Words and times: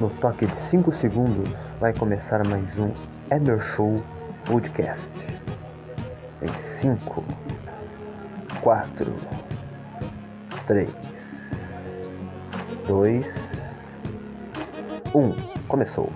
No 0.00 0.08
toque 0.08 0.46
de 0.46 0.56
5 0.70 0.92
segundos 0.94 1.46
vai 1.78 1.92
começar 1.92 2.40
mais 2.48 2.64
um 2.78 2.90
Emer 3.30 3.60
Show 3.76 3.92
Podcast. 4.46 5.06
Em 6.40 6.80
5, 6.80 7.22
4, 8.62 9.14
3, 10.66 10.90
2, 12.86 13.26
1. 15.14 15.32
Começou. 15.68 16.10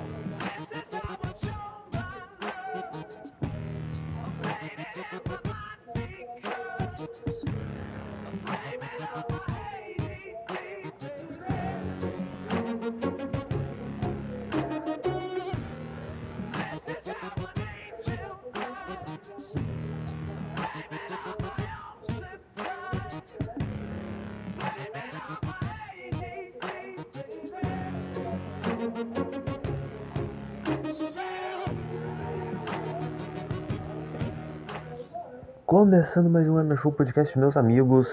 Começando 35.76 36.30
mais 36.30 36.48
um 36.48 36.56
Ana 36.56 36.76
Show 36.76 36.92
Podcast, 36.92 37.36
meus 37.36 37.56
amigos. 37.56 38.08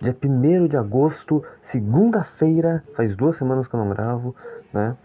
Dia 0.00 0.16
1 0.24 0.68
de 0.68 0.76
agosto, 0.76 1.42
segunda-feira. 1.62 2.84
Faz 2.94 3.16
duas 3.16 3.36
semanas 3.36 3.66
que 3.66 3.74
eu 3.74 3.80
não 3.80 3.88
gravo, 3.88 4.36
né? 4.72 4.96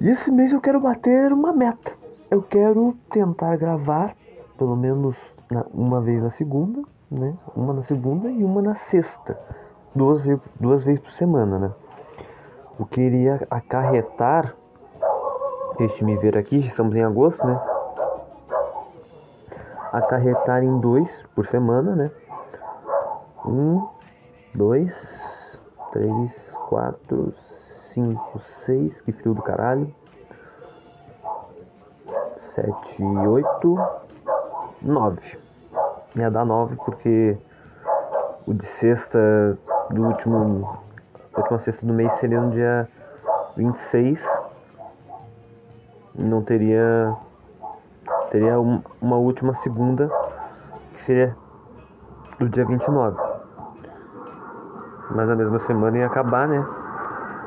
E 0.00 0.08
esse 0.08 0.30
mês 0.30 0.52
eu 0.52 0.60
quero 0.60 0.78
bater 0.78 1.32
uma 1.32 1.52
meta. 1.52 1.90
Eu 2.30 2.42
quero 2.42 2.96
tentar 3.10 3.56
gravar, 3.56 4.14
pelo 4.56 4.76
menos 4.76 5.16
na, 5.50 5.66
uma 5.74 6.00
vez 6.00 6.22
na 6.22 6.30
segunda, 6.30 6.80
né? 7.10 7.34
Uma 7.56 7.72
na 7.72 7.82
segunda 7.82 8.30
e 8.30 8.44
uma 8.44 8.62
na 8.62 8.76
sexta. 8.76 9.36
Duas, 9.96 10.22
duas 10.60 10.84
vezes 10.84 11.00
por 11.00 11.10
semana, 11.10 11.58
né? 11.58 11.72
O 12.78 12.86
que 12.86 13.00
iria 13.00 13.44
acarretar. 13.50 14.54
Deixe 15.76 16.04
me 16.04 16.16
ver 16.16 16.38
aqui, 16.38 16.58
estamos 16.58 16.94
em 16.94 17.02
agosto, 17.02 17.44
né? 17.44 17.60
Acarretar 19.92 20.62
em 20.62 20.78
dois 20.78 21.10
por 21.34 21.46
semana, 21.46 21.94
né? 21.94 22.10
Um, 23.44 23.86
dois, 24.54 24.92
três, 25.92 26.56
quatro, 26.68 27.32
cinco, 27.92 28.38
seis, 28.40 29.00
que 29.00 29.12
frio 29.12 29.34
do 29.34 29.42
caralho. 29.42 29.92
Sete, 32.54 33.02
oito, 33.02 33.78
nove. 34.82 35.38
Ia 36.16 36.30
dar 36.30 36.44
nove 36.44 36.76
porque 36.76 37.36
o 38.46 38.54
de 38.54 38.66
sexta 38.66 39.58
do 39.90 40.06
último. 40.06 40.78
Última 41.36 41.58
sexta 41.60 41.86
do 41.86 41.94
mês 41.94 42.12
seria 42.14 42.40
no 42.40 42.50
dia 42.50 42.88
26. 43.56 44.20
Não 46.16 46.42
teria 46.42 47.14
teria 48.30 48.60
um, 48.60 48.82
uma 49.00 49.16
última 49.16 49.54
segunda, 49.54 50.10
que 50.94 51.02
seria 51.02 51.36
do 52.38 52.48
dia 52.48 52.64
29. 52.64 53.16
Mas 55.10 55.28
na 55.28 55.34
mesma 55.34 55.58
semana 55.60 55.98
ia 55.98 56.06
acabar, 56.06 56.46
né? 56.46 56.64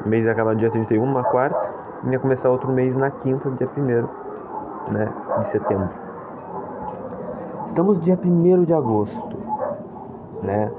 O 0.06 0.10
mês 0.10 0.26
ia 0.26 0.32
acabar 0.32 0.56
dia 0.56 0.72
31, 0.72 1.04
uma 1.04 1.24
quarta, 1.24 1.70
e 2.04 2.10
ia 2.10 2.20
começar 2.20 2.50
outro 2.50 2.72
mês 2.72 2.96
na 2.96 3.12
quinta, 3.12 3.50
dia 3.52 3.70
1 3.78 4.92
né, 4.92 5.14
de 5.44 5.52
setembro. 5.52 5.90
Estamos 7.68 8.02
dia 8.02 8.20
1 8.22 8.64
de 8.64 8.74
agosto, 8.74 9.38
né? 10.42 10.72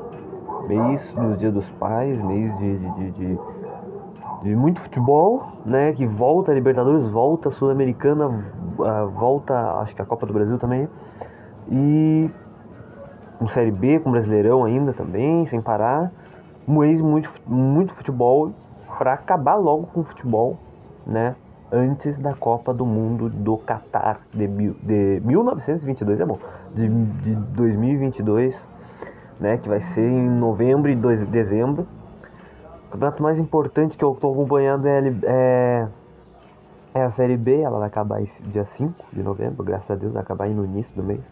Mês 0.66 1.12
dos 1.12 1.38
Dia 1.38 1.50
dos 1.50 1.68
Pais, 1.72 2.20
mês 2.22 2.56
de, 2.58 2.78
de, 2.78 2.90
de, 2.90 3.10
de 3.12 3.38
de 4.42 4.56
muito 4.56 4.80
futebol, 4.80 5.44
né? 5.64 5.92
Que 5.92 6.06
volta 6.06 6.50
a 6.50 6.54
Libertadores, 6.54 7.08
volta 7.10 7.48
a 7.48 7.52
Sul-Americana, 7.52 8.44
volta 9.14 9.54
acho 9.80 9.94
que 9.94 10.02
a 10.02 10.04
Copa 10.04 10.26
do 10.26 10.32
Brasil 10.32 10.58
também. 10.58 10.88
E 11.70 12.30
um 13.40 13.48
Série 13.48 13.70
B 13.70 13.98
com 14.00 14.10
Brasileirão 14.10 14.64
ainda 14.64 14.92
também, 14.92 15.46
sem 15.46 15.60
parar. 15.60 16.12
Um 16.66 16.78
mês 16.78 17.00
muito, 17.00 17.30
muito 17.46 17.92
futebol 17.94 18.52
para 18.98 19.14
acabar 19.14 19.56
logo 19.56 19.86
com 19.86 20.00
o 20.00 20.04
futebol, 20.04 20.56
né? 21.06 21.34
Antes 21.72 22.18
da 22.18 22.34
Copa 22.34 22.72
do 22.72 22.84
Mundo 22.84 23.28
do 23.28 23.56
Qatar 23.56 24.20
de, 24.32 24.46
de 24.46 25.22
1922, 25.24 26.20
é 26.20 26.24
bom, 26.24 26.38
de, 26.74 26.88
de 26.88 27.34
2022, 27.34 28.54
né? 29.40 29.56
Que 29.56 29.68
vai 29.68 29.80
ser 29.80 30.06
em 30.06 30.28
novembro 30.28 30.90
e 30.90 30.94
dezembro 30.94 31.86
o 32.86 32.92
campeonato 32.92 33.22
mais 33.22 33.38
importante 33.38 33.96
que 33.96 34.04
eu 34.04 34.12
estou 34.12 34.32
acompanhando 34.34 34.86
é, 34.86 35.14
é, 35.24 35.88
é, 36.94 37.02
a 37.02 37.10
Série 37.12 37.36
B, 37.36 37.60
ela 37.60 37.78
vai 37.78 37.88
acabar 37.88 38.22
dia 38.40 38.64
5 38.64 39.06
de 39.12 39.22
novembro, 39.22 39.62
graças 39.64 39.90
a 39.90 39.94
Deus, 39.94 40.12
vai 40.12 40.22
acabar 40.22 40.44
aí 40.44 40.54
no 40.54 40.64
início 40.64 40.94
do 40.94 41.02
mês. 41.02 41.24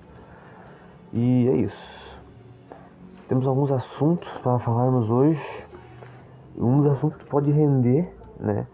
E 1.12 1.48
é 1.48 1.54
isso. 1.56 2.20
Temos 3.28 3.46
alguns 3.46 3.70
assuntos 3.70 4.36
para 4.38 4.58
falarmos 4.58 5.10
hoje. 5.10 5.40
Um 6.56 6.78
dos 6.78 6.86
assuntos 6.86 7.16
que 7.16 7.24
pode 7.24 7.50
render, 7.50 8.12
né, 8.38 8.66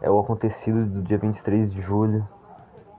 é 0.00 0.10
o 0.10 0.18
acontecido 0.18 0.86
do 0.86 1.02
dia 1.02 1.18
23 1.18 1.70
de 1.70 1.80
julho, 1.80 2.26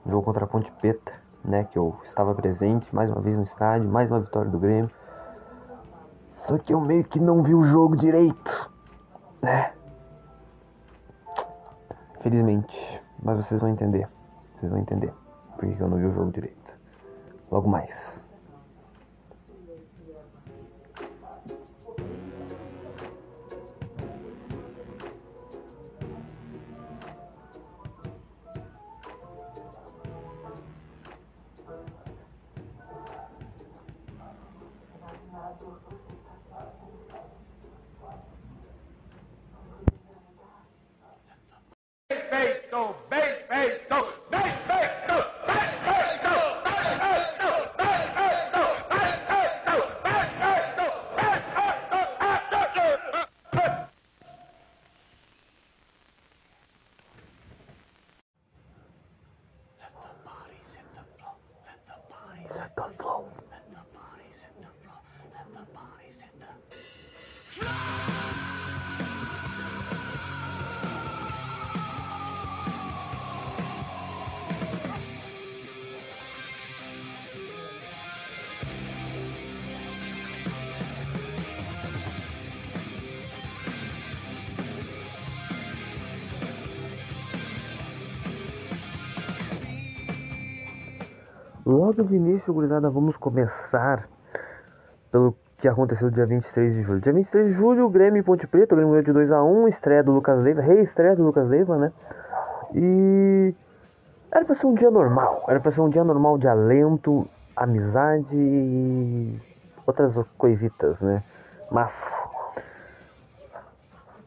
jogo 0.06 0.22
contra 0.22 0.44
a 0.44 0.48
Ponte 0.48 0.70
Preta, 0.72 1.12
né, 1.44 1.64
que 1.64 1.78
eu 1.78 1.96
estava 2.04 2.34
presente 2.34 2.94
mais 2.94 3.10
uma 3.10 3.20
vez 3.20 3.36
no 3.36 3.44
estádio, 3.44 3.88
mais 3.88 4.10
uma 4.10 4.20
vitória 4.20 4.50
do 4.50 4.58
Grêmio. 4.58 4.90
Só 6.46 6.58
que 6.58 6.74
eu 6.74 6.80
meio 6.80 7.04
que 7.04 7.18
não 7.18 7.42
vi 7.42 7.54
o 7.54 7.64
jogo 7.64 7.96
direito 7.96 8.74
né? 9.44 9.72
Felizmente. 12.20 13.03
Mas 13.24 13.38
vocês 13.38 13.60
vão 13.60 13.70
entender. 13.70 14.06
Vocês 14.54 14.70
vão 14.70 14.80
entender. 14.80 15.12
Porque 15.56 15.82
eu 15.82 15.88
não 15.88 15.98
vi 15.98 16.04
o 16.04 16.12
jogo 16.12 16.30
direito. 16.30 16.78
Logo 17.50 17.68
mais. 17.68 18.23
Logo 91.74 92.04
de 92.04 92.14
início, 92.14 92.54
gurizada, 92.54 92.88
vamos 92.88 93.16
começar 93.16 94.08
pelo 95.10 95.36
que 95.58 95.66
aconteceu 95.66 96.08
dia 96.08 96.24
23 96.24 96.72
de 96.72 96.82
julho. 96.82 97.00
Dia 97.00 97.12
23 97.12 97.48
de 97.48 97.52
julho, 97.54 97.86
o 97.86 97.90
Grêmio 97.90 98.20
e 98.20 98.22
Ponte 98.22 98.46
Preta, 98.46 98.74
o 98.74 98.76
Grêmio 98.76 99.02
ganhou 99.02 99.26
de 99.26 99.32
2x1, 99.32 99.68
estreia 99.70 100.04
do 100.04 100.12
Lucas 100.12 100.38
Leiva, 100.38 100.62
reestreia 100.62 101.16
do 101.16 101.24
Lucas 101.24 101.48
Leiva, 101.48 101.76
né? 101.76 101.92
E 102.72 103.52
era 104.30 104.44
pra 104.44 104.54
ser 104.54 104.66
um 104.66 104.74
dia 104.74 104.88
normal, 104.88 105.44
era 105.48 105.58
pra 105.58 105.72
ser 105.72 105.80
um 105.80 105.88
dia 105.88 106.04
normal 106.04 106.38
de 106.38 106.46
alento, 106.46 107.28
amizade 107.56 108.36
e 108.36 109.36
outras 109.84 110.14
coisitas, 110.38 111.00
né? 111.00 111.24
Mas 111.72 111.90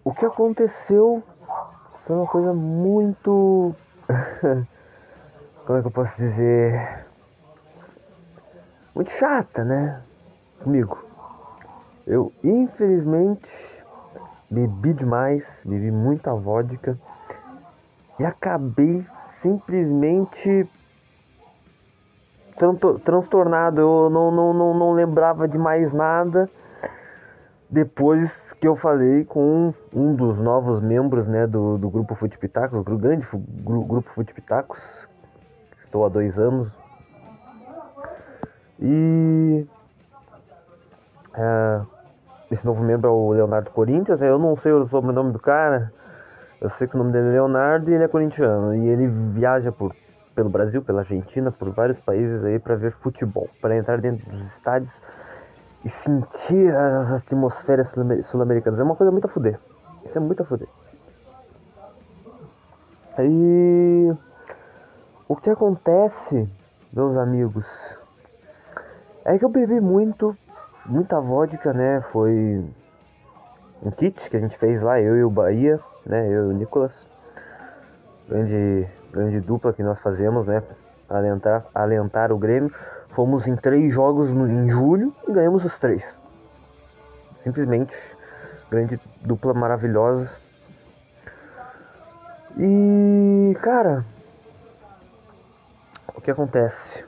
o 0.03 0.13
que 0.13 0.25
aconteceu 0.25 1.23
foi 2.05 2.13
uma 2.13 2.27
coisa 2.27 2.53
muito. 2.53 3.73
Como 5.65 5.79
é 5.79 5.81
que 5.81 5.87
eu 5.87 5.91
posso 5.91 6.13
dizer? 6.17 7.06
Muito 8.97 9.11
chata, 9.11 9.63
né? 9.63 10.01
Comigo. 10.59 10.97
Eu, 12.07 12.33
infelizmente, 12.43 13.47
bebi 14.49 14.91
demais, 14.91 15.43
bebi 15.63 15.91
muita 15.91 16.33
vodka 16.33 16.97
e 18.19 18.25
acabei 18.25 19.05
simplesmente 19.43 20.67
transtornado. 23.05 23.81
Eu 23.81 24.09
não, 24.09 24.31
não, 24.31 24.51
não, 24.51 24.73
não 24.73 24.93
lembrava 24.93 25.47
de 25.47 25.59
mais 25.59 25.93
nada 25.93 26.49
depois 27.69 28.31
que 28.53 28.67
eu 28.67 28.75
falei 28.75 29.25
com 29.25 29.75
um 29.93 30.15
dos 30.15 30.39
novos 30.39 30.81
membros 30.81 31.27
né, 31.27 31.45
do, 31.45 31.77
do 31.77 31.87
grupo 31.87 32.15
Futipitacos, 32.15 32.83
do 32.83 32.97
grande 32.97 33.27
grupo 33.63 34.09
Futipitacos, 34.15 34.81
estou 35.85 36.03
há 36.03 36.09
dois 36.09 36.39
anos. 36.39 36.86
E 38.79 39.65
é, 41.33 41.81
esse 42.51 42.65
novo 42.65 42.83
membro 42.83 43.07
é 43.07 43.11
o 43.11 43.31
Leonardo 43.31 43.71
Corinthians, 43.71 44.21
eu 44.21 44.37
não 44.39 44.55
sei 44.55 44.71
o 44.71 44.87
sobrenome 44.87 45.31
do 45.31 45.39
cara, 45.39 45.91
eu 46.59 46.69
sei 46.71 46.87
que 46.87 46.95
o 46.95 46.97
nome 46.97 47.11
dele 47.11 47.29
é 47.29 47.31
Leonardo 47.33 47.89
e 47.89 47.93
ele 47.93 48.03
é 48.03 48.07
corintiano. 48.07 48.75
E 48.75 48.87
ele 48.87 49.07
viaja 49.07 49.71
por, 49.71 49.95
pelo 50.33 50.49
Brasil, 50.49 50.81
pela 50.81 51.01
Argentina, 51.01 51.51
por 51.51 51.69
vários 51.69 51.99
países 51.99 52.43
aí 52.43 52.59
para 52.59 52.75
ver 52.75 52.91
futebol, 52.93 53.47
para 53.61 53.77
entrar 53.77 53.99
dentro 53.99 54.29
dos 54.29 54.41
estádios 54.53 54.93
e 55.85 55.89
sentir 55.89 56.75
as 56.75 57.11
atmosferas 57.11 57.95
sul-americanas. 58.23 58.79
É 58.79 58.83
uma 58.83 58.95
coisa 58.95 59.11
muito 59.11 59.25
a 59.25 59.29
fuder. 59.29 59.59
Isso 60.03 60.17
é 60.17 60.21
muito 60.21 60.41
a 60.41 60.45
fuder. 60.45 60.67
Aí. 63.17 64.15
O 65.29 65.35
que 65.35 65.49
acontece, 65.49 66.49
meus 66.93 67.17
amigos, 67.17 67.67
é 69.27 69.37
que 69.37 69.43
eu 69.43 69.49
bebi 69.49 69.81
muito, 69.81 70.35
muita 70.85 71.19
vodka, 71.19 71.73
né? 71.73 72.01
Foi 72.13 72.63
um 73.83 73.91
kit 73.91 74.29
que 74.29 74.37
a 74.37 74.39
gente 74.39 74.57
fez 74.57 74.81
lá, 74.81 75.01
eu 75.01 75.17
e 75.17 75.23
o 75.23 75.29
Bahia, 75.29 75.81
né? 76.05 76.25
Eu 76.29 76.49
e 76.49 76.53
o 76.53 76.57
Nicolas. 76.57 77.05
Grande, 78.29 78.87
grande 79.11 79.41
dupla 79.41 79.73
que 79.73 79.83
nós 79.83 79.99
fazemos, 79.99 80.47
né? 80.47 80.63
Alentar, 81.09 81.65
alentar 81.75 82.31
o 82.31 82.37
Grêmio. 82.37 82.73
Fomos 83.09 83.45
em 83.45 83.55
três 83.57 83.93
jogos 83.93 84.29
no, 84.29 84.49
em 84.49 84.69
julho 84.69 85.13
e 85.27 85.33
ganhamos 85.33 85.65
os 85.65 85.77
três. 85.77 86.01
Simplesmente, 87.43 87.93
grande 88.71 88.97
dupla 89.21 89.53
maravilhosa. 89.53 90.31
E, 92.57 93.57
cara, 93.61 94.05
o 96.15 96.21
que 96.21 96.31
acontece? 96.31 97.05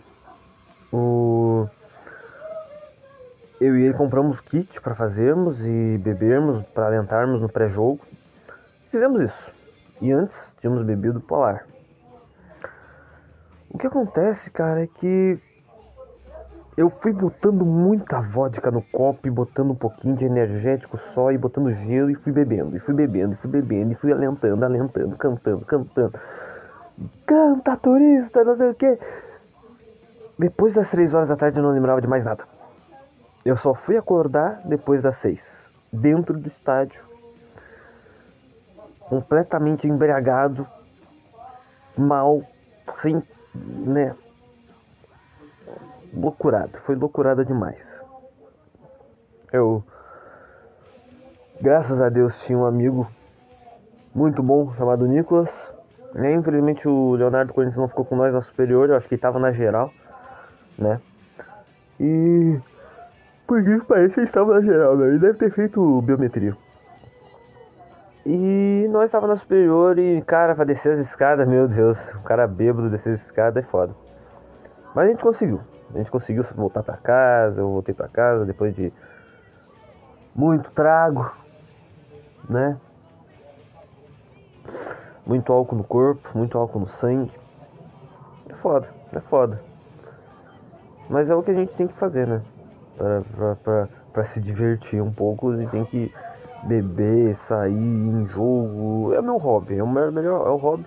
O 0.92 1.38
eu 3.59 3.77
e 3.77 3.83
ele 3.83 3.94
compramos 3.94 4.39
kit 4.41 4.79
para 4.81 4.95
fazermos 4.95 5.59
e 5.59 5.97
bebermos, 5.97 6.65
para 6.67 6.85
alentarmos 6.85 7.41
no 7.41 7.50
pré-jogo. 7.50 8.00
Fizemos 8.89 9.21
isso. 9.21 9.51
E 10.01 10.11
antes 10.11 10.38
tínhamos 10.61 10.83
bebido 10.83 11.19
polar. 11.19 11.65
O 13.69 13.77
que 13.77 13.85
acontece, 13.85 14.50
cara, 14.50 14.83
é 14.83 14.88
que 14.88 15.38
eu 16.77 16.89
fui 16.89 17.11
botando 17.11 17.65
muita 17.65 18.21
vodka 18.21 18.71
no 18.71 18.81
copo 18.81 19.27
e 19.27 19.29
botando 19.29 19.71
um 19.71 19.75
pouquinho 19.75 20.15
de 20.15 20.23
energético 20.23 20.97
só 21.13 21.29
e 21.29 21.38
botando 21.38 21.71
gelo 21.71 22.09
e 22.09 22.15
fui 22.15 22.31
bebendo, 22.31 22.77
e 22.77 22.79
fui 22.79 22.94
bebendo, 22.94 23.33
e 23.33 23.35
fui 23.35 23.50
bebendo, 23.50 23.91
e 23.91 23.95
fui 23.95 24.13
alentando, 24.13 24.63
alentando, 24.63 25.17
cantando, 25.17 25.65
cantando. 25.65 26.13
Canta, 27.27 27.75
turista, 27.75 28.44
não 28.45 28.55
sei 28.55 28.69
o 28.69 28.75
que. 28.75 28.97
Depois 30.38 30.73
das 30.73 30.89
três 30.89 31.13
horas 31.13 31.27
da 31.27 31.35
tarde 31.35 31.59
eu 31.59 31.63
não 31.63 31.71
lembrava 31.71 32.00
de 32.00 32.07
mais 32.07 32.23
nada. 32.23 32.45
Eu 33.50 33.57
só 33.57 33.74
fui 33.74 33.98
acordar 33.98 34.62
depois 34.63 35.01
das 35.01 35.18
seis, 35.18 35.42
dentro 35.92 36.38
do 36.38 36.48
estádio, 36.48 37.01
completamente 39.00 39.88
embriagado, 39.88 40.68
mal, 41.98 42.44
sem, 43.01 43.24
né? 43.56 44.16
Loucurado, 46.13 46.78
foi 46.86 46.94
loucurada 46.94 47.44
demais. 47.44 47.80
Eu, 49.51 49.84
graças 51.60 52.00
a 52.00 52.07
Deus, 52.07 52.40
tinha 52.44 52.56
um 52.56 52.68
amigo 52.68 53.10
muito 54.13 54.44
bom 54.44 54.72
chamado 54.75 55.07
Nicolas. 55.07 55.50
Né? 56.13 56.34
Infelizmente 56.36 56.88
o 56.88 57.16
Leonardo 57.16 57.51
Corinthians 57.51 57.81
não 57.81 57.88
ficou 57.88 58.06
com 58.06 58.16
nós 58.16 58.31
na 58.31 58.44
superior, 58.44 58.90
eu 58.90 58.96
acho 58.96 59.07
que 59.07 59.16
ele 59.16 59.22
tava 59.22 59.40
na 59.40 59.51
geral, 59.51 59.92
né? 60.78 61.01
E 62.00 62.60
porque 63.50 63.81
parece 63.88 64.13
que 64.13 64.22
estava 64.22 64.54
na 64.54 64.62
geral, 64.62 64.96
né? 64.96 65.07
Ele 65.07 65.18
deve 65.18 65.40
ter 65.40 65.51
feito 65.51 66.04
biometria. 66.04 66.56
E 68.24 68.88
nós 68.92 69.06
estava 69.06 69.25
na 69.25 69.38
superior 69.38 69.98
e, 69.98 70.22
cara, 70.22 70.54
pra 70.54 70.63
descer 70.63 71.00
as 71.00 71.07
escadas, 71.07 71.48
meu 71.48 71.68
Deus, 71.68 71.98
o 72.13 72.19
cara 72.19 72.46
bêbado 72.46 72.92
descer 72.92 73.16
as 73.16 73.25
escadas 73.25 73.63
é 73.63 73.68
foda. 73.68 73.96
Mas 74.94 75.07
a 75.07 75.10
gente 75.10 75.24
conseguiu. 75.24 75.60
A 75.96 75.98
gente 75.98 76.12
conseguiu 76.12 76.46
voltar 76.56 76.84
para 76.84 76.98
casa, 76.98 77.62
eu 77.62 77.72
voltei 77.72 77.96
para 77.96 78.07
casa 78.07 78.46
depois 78.46 78.75
de 78.75 78.94
muito 80.36 80.69
trago, 80.69 81.34
né? 82.48 82.77
Muito 85.25 85.51
álcool 85.51 85.77
no 85.77 85.84
corpo, 85.84 86.29
muito 86.36 86.56
álcool 86.56 86.82
no 86.82 86.88
sangue. 86.88 87.34
É 88.48 88.53
foda, 88.53 88.88
é 89.12 89.20
foda. 89.22 89.60
Mas 91.10 91.27
é 91.27 91.34
o 91.34 91.41
que 91.41 91.50
a 91.50 91.56
gente 91.56 91.74
tem 91.74 91.88
que 91.88 91.96
fazer, 91.96 92.27
né? 92.27 92.44
Para 94.13 94.25
se 94.25 94.39
divertir 94.39 95.01
um 95.01 95.12
pouco, 95.12 95.53
e 95.53 95.68
tem 95.68 95.86
que 95.86 96.13
beber, 96.63 97.38
sair 97.48 97.74
em 97.74 98.27
jogo. 98.27 99.13
É 99.13 99.22
meu 99.22 99.38
hobby, 99.38 99.77
é 99.77 99.84
o 99.84 99.88
melhor, 99.88 100.46
é 100.46 100.50
o 100.50 100.58
hobby. 100.58 100.86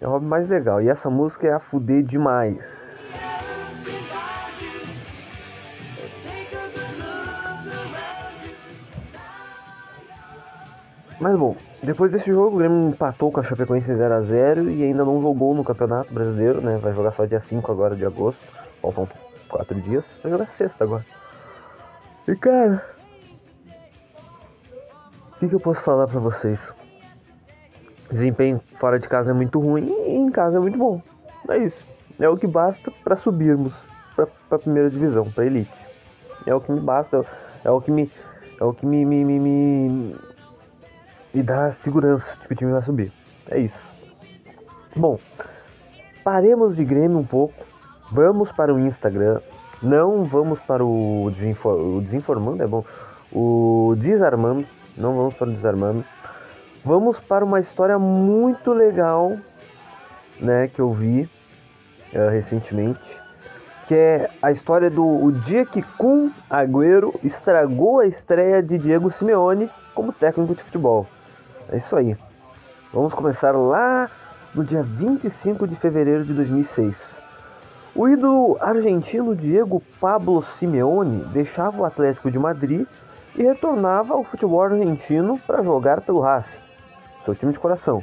É 0.00 0.08
o 0.08 0.10
hobby 0.10 0.26
mais 0.26 0.48
legal. 0.48 0.80
E 0.80 0.88
essa 0.88 1.10
música 1.10 1.46
é 1.46 1.52
a 1.52 1.60
fuder 1.60 2.02
demais. 2.02 2.58
Mas 11.20 11.38
bom, 11.38 11.54
depois 11.84 12.10
desse 12.10 12.32
jogo 12.32 12.56
o 12.56 12.58
Grêmio 12.58 12.88
empatou 12.88 13.30
com 13.30 13.38
a 13.38 13.44
Chapecoense 13.44 13.92
0x0 13.92 14.68
e 14.68 14.82
ainda 14.82 15.04
não 15.04 15.22
jogou 15.22 15.54
no 15.54 15.62
Campeonato 15.62 16.12
Brasileiro, 16.12 16.60
né? 16.60 16.78
Vai 16.82 16.92
jogar 16.92 17.12
só 17.12 17.24
dia 17.24 17.40
5 17.40 17.70
agora 17.70 17.94
de 17.94 18.04
agosto. 18.04 18.40
Faltam 18.80 19.06
quatro 19.52 19.80
dias. 19.80 20.04
Vai 20.22 20.32
jogar 20.32 20.46
sexta 20.56 20.82
agora. 20.82 21.04
E 22.26 22.34
cara. 22.34 22.84
O 25.32 25.38
que, 25.38 25.48
que 25.48 25.54
eu 25.54 25.60
posso 25.60 25.80
falar 25.82 26.06
pra 26.06 26.20
vocês? 26.20 26.58
Desempenho 28.10 28.60
fora 28.78 28.98
de 28.98 29.08
casa 29.08 29.30
é 29.30 29.34
muito 29.34 29.58
ruim 29.60 29.88
e 30.06 30.16
em 30.16 30.30
casa 30.30 30.56
é 30.56 30.60
muito 30.60 30.78
bom. 30.78 31.00
É 31.48 31.58
isso. 31.58 31.84
É 32.18 32.28
o 32.28 32.36
que 32.36 32.46
basta 32.46 32.92
para 33.02 33.16
subirmos 33.16 33.72
pra, 34.14 34.26
pra 34.48 34.58
primeira 34.58 34.88
divisão, 34.88 35.30
pra 35.30 35.44
elite. 35.44 35.72
É 36.46 36.54
o 36.54 36.60
que 36.60 36.70
me 36.70 36.80
basta, 36.80 37.24
é 37.64 37.70
o 37.70 37.80
que 37.80 37.90
me. 37.90 38.10
É 38.60 38.64
o 38.64 38.72
que 38.72 38.86
me, 38.86 39.04
me, 39.04 39.24
me, 39.24 39.40
me, 39.40 40.16
me 41.34 41.42
dá 41.42 41.72
segurança 41.82 42.24
de 42.40 42.46
que 42.46 42.52
o 42.52 42.56
time 42.56 42.72
vai 42.72 42.82
subir. 42.82 43.12
É 43.50 43.58
isso. 43.58 43.92
Bom, 44.94 45.18
paremos 46.22 46.76
de 46.76 46.84
Grêmio 46.84 47.18
um 47.18 47.24
pouco 47.24 47.71
Vamos 48.12 48.52
para 48.52 48.74
o 48.74 48.78
Instagram. 48.78 49.40
Não 49.82 50.24
vamos 50.24 50.60
para 50.60 50.84
o, 50.84 51.24
o 51.24 52.00
desinformando, 52.02 52.62
é 52.62 52.66
bom. 52.66 52.84
O 53.32 53.94
desarmando. 53.96 54.66
Não 54.98 55.16
vamos 55.16 55.34
para 55.34 55.48
o 55.48 55.52
desarmando. 55.52 56.04
Vamos 56.84 57.18
para 57.18 57.42
uma 57.42 57.58
história 57.58 57.98
muito 57.98 58.74
legal, 58.74 59.38
né, 60.38 60.68
que 60.68 60.78
eu 60.78 60.92
vi 60.92 61.22
uh, 62.12 62.28
recentemente, 62.30 63.00
que 63.88 63.94
é 63.94 64.28
a 64.42 64.52
história 64.52 64.90
do 64.90 65.02
o 65.02 65.32
dia 65.32 65.64
que 65.64 65.80
Kun 65.96 66.30
Agüero 66.50 67.18
estragou 67.24 68.00
a 68.00 68.06
estreia 68.06 68.62
de 68.62 68.76
Diego 68.76 69.10
Simeone 69.10 69.70
como 69.94 70.12
técnico 70.12 70.54
de 70.54 70.62
futebol. 70.62 71.06
É 71.70 71.78
isso 71.78 71.96
aí. 71.96 72.14
Vamos 72.92 73.14
começar 73.14 73.52
lá 73.52 74.10
no 74.54 74.62
dia 74.62 74.82
25 74.82 75.66
de 75.66 75.76
fevereiro 75.76 76.26
de 76.26 76.34
2006. 76.34 77.21
O 77.94 78.08
ídolo 78.08 78.56
argentino 78.58 79.36
Diego 79.36 79.82
Pablo 80.00 80.42
Simeone 80.42 81.26
deixava 81.26 81.78
o 81.78 81.84
Atlético 81.84 82.30
de 82.30 82.38
Madrid 82.38 82.86
e 83.36 83.42
retornava 83.42 84.14
ao 84.14 84.24
futebol 84.24 84.62
argentino 84.62 85.38
para 85.46 85.62
jogar 85.62 86.00
pelo 86.00 86.20
Racing, 86.20 86.58
seu 87.22 87.34
time 87.34 87.52
de 87.52 87.58
coração. 87.58 88.02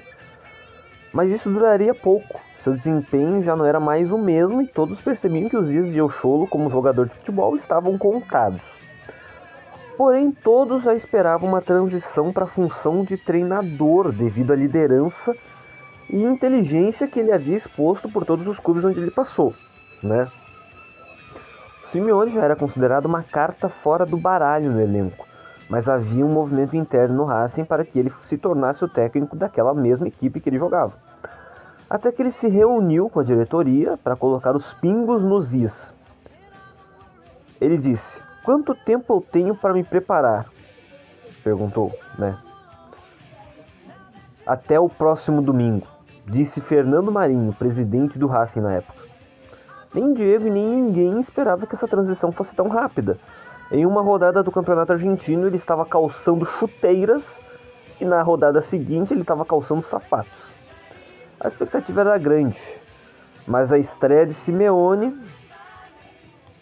Mas 1.11 1.31
isso 1.31 1.49
duraria 1.49 1.95
pouco, 1.95 2.39
seu 2.63 2.73
desempenho 2.73 3.41
já 3.41 3.55
não 3.55 3.65
era 3.65 3.79
mais 3.79 4.11
o 4.11 4.17
mesmo 4.19 4.61
e 4.61 4.67
todos 4.67 5.01
percebiam 5.01 5.49
que 5.49 5.57
os 5.57 5.67
dias 5.67 5.87
de 5.87 5.97
El 5.97 6.11
Cholo 6.11 6.45
como 6.45 6.69
jogador 6.69 7.07
de 7.07 7.15
futebol 7.15 7.55
estavam 7.55 7.97
contados. 7.97 8.61
Porém, 9.97 10.31
todos 10.31 10.83
já 10.83 10.93
esperavam 10.93 11.49
uma 11.49 11.63
transição 11.63 12.31
para 12.31 12.43
a 12.43 12.47
função 12.47 13.03
de 13.03 13.17
treinador 13.17 14.11
devido 14.11 14.53
à 14.53 14.55
liderança 14.55 15.35
e 16.07 16.23
inteligência 16.23 17.07
que 17.07 17.19
ele 17.19 17.31
havia 17.31 17.57
exposto 17.57 18.07
por 18.07 18.23
todos 18.23 18.47
os 18.47 18.59
clubes 18.59 18.85
onde 18.85 18.99
ele 18.99 19.11
passou, 19.11 19.53
né? 20.01 20.27
Simeone 21.91 22.31
já 22.31 22.43
era 22.43 22.55
considerado 22.55 23.05
uma 23.05 23.23
carta 23.23 23.67
fora 23.67 24.05
do 24.05 24.15
baralho 24.15 24.71
no 24.71 24.79
elenco, 24.79 25.25
mas 25.69 25.89
havia 25.89 26.25
um 26.25 26.31
movimento 26.31 26.75
interno 26.75 27.15
no 27.15 27.25
Racing 27.25 27.65
para 27.65 27.83
que 27.83 27.97
ele 27.97 28.13
se 28.25 28.37
tornasse 28.37 28.83
o 28.83 28.87
técnico 28.87 29.35
daquela 29.35 29.73
mesma 29.73 30.07
equipe 30.07 30.39
que 30.39 30.49
ele 30.49 30.59
jogava. 30.59 30.93
Até 31.89 32.11
que 32.11 32.21
ele 32.21 32.31
se 32.31 32.47
reuniu 32.47 33.09
com 33.09 33.19
a 33.19 33.23
diretoria 33.23 33.97
para 33.97 34.15
colocar 34.15 34.55
os 34.55 34.71
pingos 34.75 35.23
nos 35.23 35.51
is. 35.53 35.93
Ele 37.59 37.77
disse: 37.77 38.21
"Quanto 38.43 38.75
tempo 38.75 39.13
eu 39.15 39.21
tenho 39.21 39.55
para 39.55 39.73
me 39.73 39.83
preparar?" 39.83 40.45
perguntou, 41.43 41.91
né? 42.17 42.37
Até 44.45 44.79
o 44.79 44.87
próximo 44.87 45.41
domingo 45.41 45.87
disse 46.25 46.61
Fernando 46.61 47.11
Marinho, 47.11 47.53
presidente 47.53 48.19
do 48.19 48.27
Racing 48.27 48.61
na 48.61 48.73
época. 48.75 48.98
Nem 49.93 50.13
Diego 50.13 50.47
e 50.47 50.51
nem 50.51 50.65
ninguém 50.67 51.19
esperava 51.19 51.65
que 51.65 51.75
essa 51.75 51.87
transição 51.87 52.31
fosse 52.31 52.55
tão 52.55 52.67
rápida. 52.67 53.17
Em 53.71 53.85
uma 53.85 54.01
rodada 54.01 54.43
do 54.43 54.51
Campeonato 54.51 54.93
Argentino, 54.93 55.47
ele 55.47 55.57
estava 55.57 55.85
calçando 55.85 56.45
chuteiras 56.45 57.23
e 57.99 58.05
na 58.05 58.21
rodada 58.21 58.61
seguinte 58.61 59.13
ele 59.13 59.21
estava 59.21 59.43
calçando 59.43 59.83
sapatos. 59.83 60.31
A 61.39 61.47
expectativa 61.47 62.01
era 62.01 62.17
grande, 62.17 62.59
mas 63.47 63.71
a 63.71 63.77
estreia 63.77 64.25
de 64.25 64.33
Simeone 64.33 65.19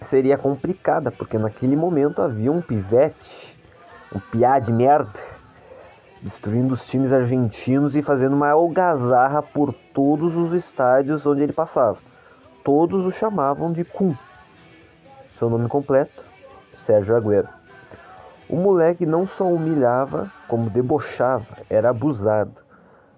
seria 0.05 0.37
complicada, 0.37 1.11
porque 1.11 1.37
naquele 1.37 1.75
momento 1.75 2.21
havia 2.21 2.51
um 2.51 2.61
pivete, 2.61 3.57
um 4.15 4.19
piá 4.19 4.59
de 4.59 4.71
merda, 4.71 5.19
destruindo 6.21 6.73
os 6.73 6.85
times 6.85 7.11
argentinos 7.11 7.95
e 7.95 8.01
fazendo 8.01 8.35
uma 8.35 8.51
algazarra 8.51 9.41
por 9.41 9.73
todos 9.93 10.35
os 10.35 10.53
estádios 10.53 11.25
onde 11.25 11.43
ele 11.43 11.53
passava. 11.53 11.97
Todos 12.67 13.05
o 13.05 13.11
chamavam 13.11 13.71
de 13.71 13.85
Kun. 13.85 14.13
Seu 15.39 15.49
nome 15.49 15.69
completo, 15.69 16.21
Sérgio 16.85 17.15
Agüero. 17.15 17.47
O 18.49 18.57
moleque 18.57 19.05
não 19.05 19.25
só 19.25 19.45
humilhava, 19.45 20.29
como 20.49 20.69
debochava, 20.69 21.45
era 21.69 21.91
abusado. 21.91 22.51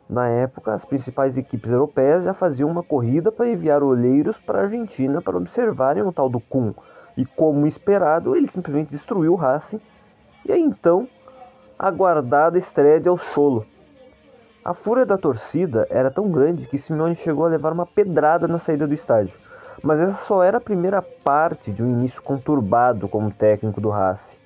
Na 0.07 0.27
época, 0.27 0.71
as 0.75 0.85
principais 0.85 1.35
equipes 1.35 1.71
europeias 1.71 2.25
já 2.25 2.31
faziam 2.35 2.69
uma 2.69 2.83
corrida 2.83 3.31
para 3.31 3.49
enviar 3.49 3.81
olheiros 3.81 4.37
para 4.37 4.59
a 4.59 4.61
Argentina 4.65 5.19
para 5.19 5.37
observarem 5.37 6.03
o 6.03 6.13
tal 6.13 6.29
do 6.29 6.39
Kun. 6.39 6.71
E 7.17 7.25
como 7.25 7.65
esperado, 7.65 8.35
ele 8.35 8.47
simplesmente 8.49 8.91
destruiu 8.91 9.33
o 9.33 9.35
Racing. 9.35 9.81
E 10.45 10.51
aí 10.51 10.61
então 10.61 11.07
aguardada 11.79 12.59
estreia 12.59 12.99
de 12.99 13.09
El 13.09 13.17
Cholo. 13.17 13.65
A 14.69 14.73
fúria 14.75 15.03
da 15.03 15.17
torcida 15.17 15.87
era 15.89 16.11
tão 16.11 16.29
grande 16.29 16.67
que 16.67 16.77
Simeone 16.77 17.15
chegou 17.15 17.43
a 17.43 17.49
levar 17.49 17.73
uma 17.73 17.87
pedrada 17.87 18.47
na 18.47 18.59
saída 18.59 18.85
do 18.85 18.93
estádio. 18.93 19.33
Mas 19.81 19.99
essa 19.99 20.23
só 20.27 20.43
era 20.43 20.59
a 20.59 20.61
primeira 20.61 21.01
parte 21.01 21.71
de 21.71 21.81
um 21.81 21.89
início 21.89 22.21
conturbado 22.21 23.09
como 23.09 23.31
técnico 23.31 23.81
do 23.81 23.89
Racing. 23.89 24.37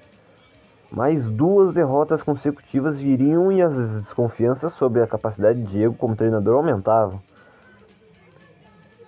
Mais 0.89 1.29
duas 1.29 1.73
derrotas 1.73 2.23
consecutivas 2.23 2.97
viriam 2.97 3.51
e 3.51 3.61
as 3.61 3.75
desconfianças 3.75 4.71
sobre 4.71 5.01
a 5.01 5.07
capacidade 5.07 5.61
de 5.61 5.69
Diego 5.69 5.95
como 5.95 6.15
treinador 6.15 6.55
aumentavam. 6.55 7.21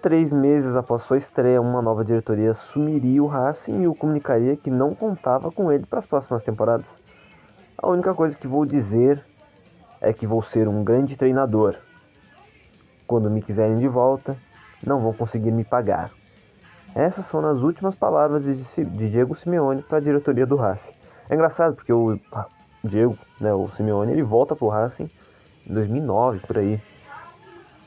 Três 0.01 0.33
meses 0.33 0.75
após 0.75 1.03
sua 1.03 1.17
estreia, 1.17 1.61
uma 1.61 1.81
nova 1.81 2.03
diretoria 2.03 2.51
assumiria 2.51 3.23
o 3.23 3.27
Racing 3.27 3.83
e 3.83 3.87
o 3.87 3.95
comunicaria 3.95 4.57
que 4.57 4.69
não 4.69 4.93
contava 4.93 5.49
com 5.49 5.71
ele 5.71 5.85
para 5.85 5.99
as 5.99 6.05
próximas 6.05 6.43
temporadas. 6.43 6.87
A 7.77 7.87
única 7.87 8.13
coisa 8.13 8.35
que 8.35 8.49
vou 8.49 8.65
dizer 8.65 9.23
é 10.01 10.13
que 10.13 10.27
vou 10.27 10.41
ser 10.43 10.67
um 10.67 10.83
grande 10.83 11.15
treinador. 11.15 11.75
Quando 13.07 13.29
me 13.29 13.41
quiserem 13.41 13.77
de 13.77 13.87
volta, 13.87 14.35
não 14.85 14.99
vão 14.99 15.13
conseguir 15.13 15.51
me 15.51 15.63
pagar. 15.63 16.11
Essas 16.93 17.27
foram 17.27 17.49
as 17.49 17.61
últimas 17.61 17.93
palavras 17.95 18.43
de, 18.43 18.85
Diego 19.09 19.35
Simeone 19.35 19.81
para 19.81 19.97
a 19.97 20.01
diretoria 20.01 20.45
do 20.45 20.55
Racing. 20.55 20.93
É 21.29 21.35
engraçado 21.35 21.75
porque 21.75 21.91
o 21.91 22.17
Diego, 22.83 23.17
né, 23.39 23.53
o 23.53 23.67
Simeone, 23.69 24.13
ele 24.13 24.23
volta 24.23 24.55
pro 24.55 24.69
Racing 24.69 25.09
em 25.67 25.73
2009, 25.73 26.39
por 26.39 26.57
aí. 26.57 26.81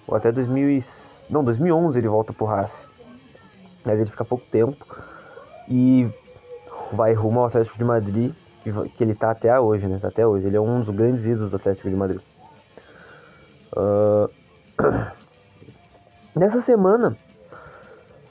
Ou 0.06 0.16
até 0.16 0.30
2000 0.30 0.84
não, 1.30 1.44
2011 1.44 1.98
ele 1.98 2.08
volta 2.08 2.32
pro 2.32 2.46
Racing. 2.46 2.86
Mas 3.84 3.98
ele 3.98 4.10
fica 4.10 4.24
pouco 4.24 4.44
tempo 4.50 4.84
e 5.68 6.10
vai 6.92 7.12
rumo 7.12 7.40
ao 7.40 7.46
Atlético 7.46 7.78
de 7.78 7.84
Madrid 7.84 8.34
que, 8.62 8.88
que 8.90 9.04
ele 9.04 9.14
tá 9.14 9.30
até 9.30 9.58
hoje, 9.58 9.86
né? 9.86 9.98
Tá 10.00 10.08
até 10.08 10.26
hoje. 10.26 10.46
Ele 10.46 10.56
é 10.56 10.60
um 10.60 10.80
dos 10.80 10.94
grandes 10.94 11.24
ídolos 11.24 11.50
do 11.50 11.56
Atlético 11.56 11.88
de 11.88 11.96
Madrid. 11.96 12.20
Uh... 13.76 14.30
Nessa 16.36 16.60
semana, 16.60 17.16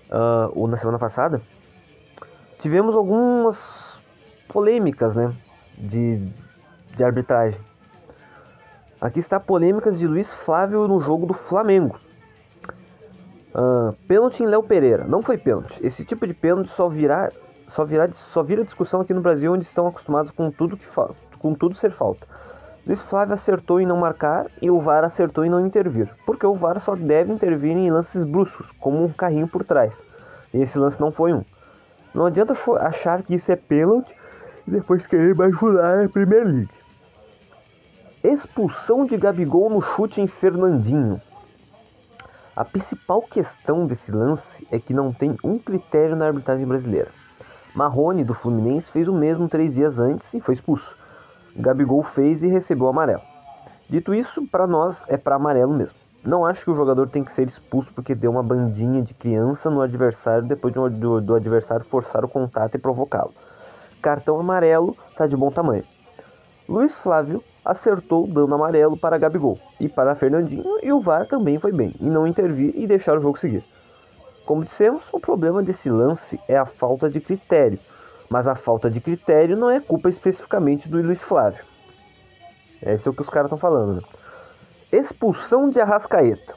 uh, 0.10 0.52
ou 0.56 0.66
na 0.66 0.78
semana 0.78 0.98
passada, 0.98 1.42
tivemos 2.60 2.96
algumas 2.96 4.02
polêmicas, 4.48 5.14
né? 5.14 5.36
De, 5.78 6.32
de 6.96 7.04
arbitragem. 7.04 7.60
Aqui 9.02 9.20
está 9.20 9.40
polêmicas 9.40 10.00
de 10.00 10.08
Luiz 10.08 10.32
Flávio 10.32 10.88
no 10.88 11.02
jogo 11.02 11.26
do 11.26 11.34
Flamengo. 11.34 12.00
Uh, 13.54 13.94
pênalti 14.08 14.42
em 14.42 14.48
Léo 14.48 14.64
Pereira. 14.64 15.04
Não 15.04 15.22
foi 15.22 15.38
pênalti. 15.38 15.78
Esse 15.86 16.06
tipo 16.06 16.26
de 16.26 16.34
pênalti 16.34 16.70
só 16.72 16.88
virá 16.88 17.30
só, 17.70 17.86
só 18.32 18.44
vira 18.44 18.64
discussão 18.64 19.02
aqui 19.02 19.14
no 19.14 19.22
Brasil, 19.22 19.54
onde 19.54 19.66
estão 19.66 19.88
acostumados 19.88 20.32
com 20.32 20.50
tudo, 20.52 20.78
que 20.78 20.88
com 21.38 21.54
tudo 21.54 21.76
ser 21.76 21.92
falta. 21.92 22.26
Luiz 22.86 23.02
Flávio 23.02 23.34
acertou 23.34 23.82
em 23.82 23.86
não 23.86 23.98
marcar 23.98 24.48
e 24.62 24.72
o 24.72 24.80
VAR 24.80 25.04
acertou 25.04 25.44
em 25.44 25.50
não 25.50 25.66
intervir, 25.66 26.10
porque 26.26 26.46
o 26.46 26.56
VAR 26.56 26.80
só 26.80 26.96
deve 26.96 27.34
intervir 27.34 27.76
em 27.76 27.92
lances 27.92 28.24
bruscos, 28.24 28.72
como 28.80 29.04
um 29.04 29.12
carrinho 29.12 29.48
por 29.48 29.66
trás. 29.66 29.94
E 30.54 30.62
esse 30.62 30.80
lance 30.80 31.00
não 31.00 31.12
foi 31.12 31.34
um. 31.34 31.44
Não 32.14 32.26
adianta 32.26 32.56
achar 32.80 33.22
que 33.24 33.36
isso 33.36 33.52
é 33.52 33.58
pênalti 33.58 34.16
e 34.66 34.72
depois 34.72 35.06
querer 35.06 35.36
bajular 35.36 36.06
a 36.06 36.10
Premier 36.10 36.46
League. 36.46 36.70
Expulsão 38.24 39.06
de 39.06 39.18
Gabigol 39.18 39.70
no 39.70 39.82
chute 39.82 40.22
em 40.22 40.28
Fernandinho. 40.28 41.22
A 42.56 42.64
principal 42.64 43.22
questão 43.22 43.86
desse 43.86 44.12
lance 44.12 44.68
é 44.72 44.80
que 44.80 44.94
não 44.94 45.12
tem 45.12 45.38
um 45.44 45.60
critério 45.60 46.16
na 46.16 46.28
arbitragem 46.28 46.66
brasileira. 46.66 47.12
Marrone, 47.78 48.24
do 48.24 48.34
Fluminense, 48.34 48.92
fez 48.92 49.08
o 49.08 49.14
mesmo 49.14 49.48
três 49.48 49.76
dias 49.76 50.00
antes 50.00 50.34
e 50.34 50.42
foi 50.42 50.56
expulso. 50.56 50.98
Gabigol 51.56 52.02
fez 52.02 52.42
e 52.42 52.48
recebeu 52.48 52.88
amarelo. 52.88 53.22
Dito 53.88 54.16
isso, 54.16 54.48
para 54.48 54.66
nós 54.66 55.00
é 55.08 55.16
para 55.16 55.36
amarelo 55.36 55.76
mesmo. 55.76 55.96
Não 56.24 56.44
acho 56.44 56.64
que 56.64 56.72
o 56.72 56.76
jogador 56.76 57.08
tem 57.08 57.24
que 57.24 57.32
ser 57.32 57.48
expulso 57.48 57.94
porque 57.94 58.16
deu 58.16 58.32
uma 58.32 58.42
bandinha 58.42 59.04
de 59.04 59.14
criança 59.14 59.70
no 59.70 59.80
adversário 59.80 60.48
depois 60.48 60.74
do, 60.74 61.22
do 61.22 61.36
adversário 61.36 61.86
forçar 61.86 62.26
o 62.26 62.28
contato 62.28 62.74
e 62.74 62.80
provocá-lo. 62.80 63.32
Cartão 64.02 64.40
amarelo 64.40 64.98
tá 65.16 65.28
de 65.28 65.38
bom 65.38 65.52
tamanho. 65.52 65.84
Luiz 66.68 66.98
Flávio 66.98 67.44
acertou 67.64 68.26
dando 68.26 68.56
amarelo 68.56 68.98
para 68.98 69.20
Gabigol 69.20 69.60
e 69.80 69.88
para 69.88 70.16
Fernandinho 70.16 70.80
e 70.82 70.92
o 70.92 71.00
VAR 71.00 71.28
também 71.28 71.60
foi 71.60 71.72
bem 71.72 71.94
em 72.02 72.10
não 72.10 72.26
intervir 72.26 72.74
e 72.76 72.88
deixar 72.88 73.20
o 73.20 73.22
jogo 73.22 73.38
seguir. 73.38 73.64
Como 74.48 74.64
dissemos, 74.64 75.04
o 75.12 75.20
problema 75.20 75.62
desse 75.62 75.90
lance 75.90 76.40
é 76.48 76.58
a 76.58 76.66
falta 76.66 77.10
de 77.10 77.20
critério, 77.20 77.78
mas 78.30 78.48
a 78.48 78.56
falta 78.56 78.90
de 78.90 79.02
critério 79.02 79.58
não 79.58 79.70
é 79.70 79.82
culpa 79.82 80.08
especificamente 80.08 80.88
do 80.88 81.02
Luiz 81.02 81.22
Flávio. 81.22 81.66
Esse 82.82 83.06
é 83.06 83.12
o 83.12 83.14
que 83.14 83.24
os 83.24 83.30
caras 83.30 83.48
estão 83.48 83.58
falando. 83.58 83.96
Né? 83.96 84.02
Expulsão 84.90 85.70
de 85.70 85.82
Arrascaeta. 85.82 86.56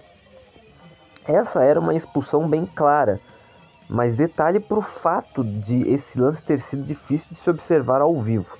Essa 1.26 1.64
era 1.64 1.80
uma 1.80 1.92
expulsão 1.92 2.49
bem 2.49 2.64
clara, 2.64 3.18
mas 3.88 4.14
detalhe 4.14 4.61
para 4.61 4.78
o 4.78 4.82
fato 4.82 5.42
de 5.42 5.82
esse 5.92 6.16
lance 6.16 6.40
ter 6.44 6.61
sido 6.61 6.85
difícil 6.85 7.26
de 7.30 7.40
se 7.40 7.50
observar 7.50 8.00
ao 8.00 8.14
vivo. 8.20 8.56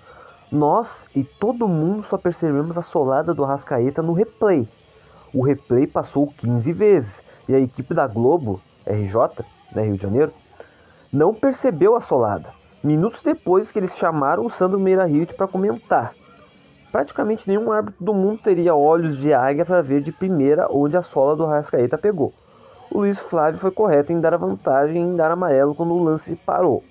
Nós 0.51 1.07
e 1.15 1.23
todo 1.23 1.69
mundo 1.69 2.05
só 2.09 2.19
percebemos 2.19 2.77
a 2.77 2.83
solada 2.83 3.33
do 3.33 3.45
Arrascaeta 3.45 4.03
no 4.03 4.13
replay. 4.13 4.69
O 5.33 5.45
replay 5.45 5.87
passou 5.87 6.27
15 6.37 6.73
vezes 6.73 7.23
e 7.49 7.55
a 7.55 7.61
equipe 7.61 7.95
da 7.95 8.09
Globo 8.09 8.61
RJ, 8.87 9.45
né, 9.73 9.85
Rio 9.85 9.97
de 9.97 10.03
Janeiro, 10.03 10.33
não 11.13 11.35
percebeu 11.35 11.97
a 11.97 12.01
solada. 12.01 12.51
Minutos 12.83 13.23
depois 13.23 13.71
que 13.71 13.79
eles 13.79 13.95
chamaram 13.97 14.47
o 14.47 14.51
Sandro 14.51 14.79
Meira 14.79 15.09
Hirt 15.09 15.35
para 15.35 15.47
comentar. 15.47 16.15
Praticamente 16.91 17.49
nenhum 17.49 17.71
árbitro 17.71 18.05
do 18.05 18.15
mundo 18.15 18.41
teria 18.43 18.75
olhos 18.75 19.17
de 19.19 19.33
águia 19.33 19.65
para 19.65 19.83
ver 19.83 20.01
de 20.01 20.11
primeira 20.11 20.67
onde 20.71 20.97
a 20.97 21.03
sola 21.03 21.37
do 21.37 21.47
Rascaeta 21.47 21.99
pegou. 21.99 22.33
O 22.91 22.99
Luiz 22.99 23.19
Flávio 23.19 23.61
foi 23.61 23.71
correto 23.71 24.13
em 24.13 24.21
dar 24.21 24.35
a 24.35 24.39
vantagem 24.39 24.97
e 24.97 25.05
em 25.05 25.15
dar 25.15 25.31
amarelo 25.31 25.75
quando 25.75 25.95
o 25.95 26.03
lance 26.03 26.35
parou. 26.35 26.83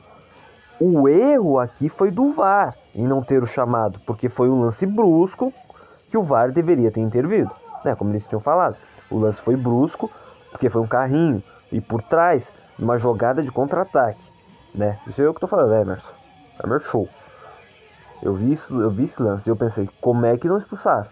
O 0.80 1.10
erro 1.10 1.60
aqui 1.60 1.90
foi 1.90 2.10
do 2.10 2.32
VAR 2.32 2.74
em 2.96 3.06
não 3.06 3.22
ter 3.22 3.44
o 3.44 3.46
chamado, 3.46 4.00
porque 4.06 4.30
foi 4.30 4.50
um 4.50 4.62
lance 4.62 4.86
brusco 4.86 5.52
que 6.10 6.18
o 6.18 6.24
VAR 6.24 6.54
deveria 6.54 6.90
ter 6.90 7.02
intervido. 7.02 7.52
Né? 7.84 7.96
Como 7.96 8.12
eles 8.12 8.26
tinham 8.28 8.40
falado, 8.40 8.78
o 9.12 9.18
lance 9.18 9.42
foi 9.42 9.58
brusco, 9.58 10.10
porque 10.50 10.70
foi 10.70 10.82
um 10.82 10.88
carrinho, 10.88 11.44
e 11.72 11.82
por 11.82 12.02
trás 12.04 12.50
uma 12.78 12.98
jogada 12.98 13.42
de 13.42 13.52
contra-ataque, 13.52 14.24
né? 14.74 15.00
Isso 15.08 15.22
é 15.22 15.28
o 15.28 15.34
que 15.34 15.42
tô 15.42 15.48
falando, 15.48 15.70
né, 15.72 15.82
Emerson? 15.82 16.14
Emerson 16.64 16.90
show. 16.90 17.10
Eu 18.22 18.34
vi 18.34 18.54
isso, 18.54 18.82
eu 18.82 18.90
vi 18.90 19.06
esse 19.06 19.22
lance 19.22 19.48
e 19.48 19.52
eu 19.52 19.56
pensei, 19.56 19.90
como 20.02 20.26
é 20.26 20.38
que 20.38 20.48
não 20.48 20.58
expulsaram? 20.58 21.10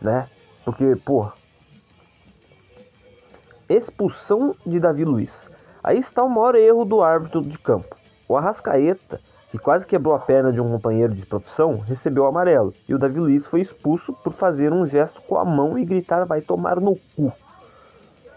Né? 0.00 0.28
Porque, 0.64 0.96
pô. 0.96 1.30
Expulsão 3.68 4.54
de 4.66 4.78
Davi 4.78 5.04
Luiz. 5.04 5.50
Aí 5.82 5.98
está 5.98 6.22
o 6.22 6.28
maior 6.28 6.54
erro 6.54 6.84
do 6.84 7.02
árbitro 7.02 7.42
de 7.42 7.58
campo. 7.58 7.96
O 8.28 8.36
Arrascaeta, 8.36 9.20
que 9.50 9.58
quase 9.58 9.86
quebrou 9.86 10.14
a 10.14 10.18
perna 10.18 10.52
de 10.52 10.60
um 10.60 10.70
companheiro 10.70 11.12
de 11.12 11.26
profissão, 11.26 11.78
recebeu 11.78 12.24
o 12.24 12.26
amarelo. 12.26 12.72
E 12.88 12.94
o 12.94 12.98
Davi 12.98 13.18
Luiz 13.18 13.44
foi 13.46 13.62
expulso 13.62 14.12
por 14.12 14.32
fazer 14.32 14.72
um 14.72 14.86
gesto 14.86 15.20
com 15.22 15.36
a 15.36 15.44
mão 15.44 15.76
e 15.76 15.84
gritar 15.84 16.24
vai 16.24 16.40
tomar 16.40 16.80
no 16.80 16.96
cu. 17.16 17.32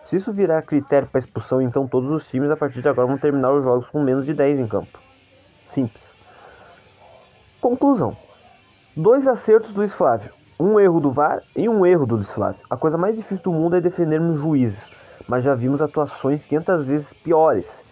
Se 0.05 0.15
isso 0.17 0.31
virar 0.31 0.61
critério 0.61 1.07
para 1.07 1.19
expulsão, 1.19 1.61
então 1.61 1.87
todos 1.87 2.09
os 2.11 2.27
times 2.27 2.51
a 2.51 2.57
partir 2.57 2.81
de 2.81 2.87
agora 2.87 3.07
vão 3.07 3.17
terminar 3.17 3.51
os 3.51 3.63
jogos 3.63 3.87
com 3.89 4.01
menos 4.01 4.25
de 4.25 4.33
10 4.33 4.59
em 4.59 4.67
campo. 4.67 4.99
Simples. 5.73 6.03
Conclusão: 7.59 8.15
dois 8.95 9.27
acertos 9.27 9.71
do 9.71 9.77
Luiz 9.77 9.93
Flávio, 9.93 10.31
um 10.59 10.79
erro 10.79 10.99
do 10.99 11.11
VAR 11.11 11.41
e 11.55 11.67
um 11.67 11.85
erro 11.85 12.05
do 12.05 12.15
Luiz 12.15 12.31
Flávio. 12.31 12.61
A 12.69 12.77
coisa 12.77 12.97
mais 12.97 13.15
difícil 13.15 13.43
do 13.43 13.51
mundo 13.51 13.75
é 13.75 13.81
defendermos 13.81 14.39
juízes, 14.39 14.79
mas 15.27 15.43
já 15.43 15.55
vimos 15.55 15.81
atuações 15.81 16.45
500 16.45 16.85
vezes 16.85 17.13
piores 17.13 17.83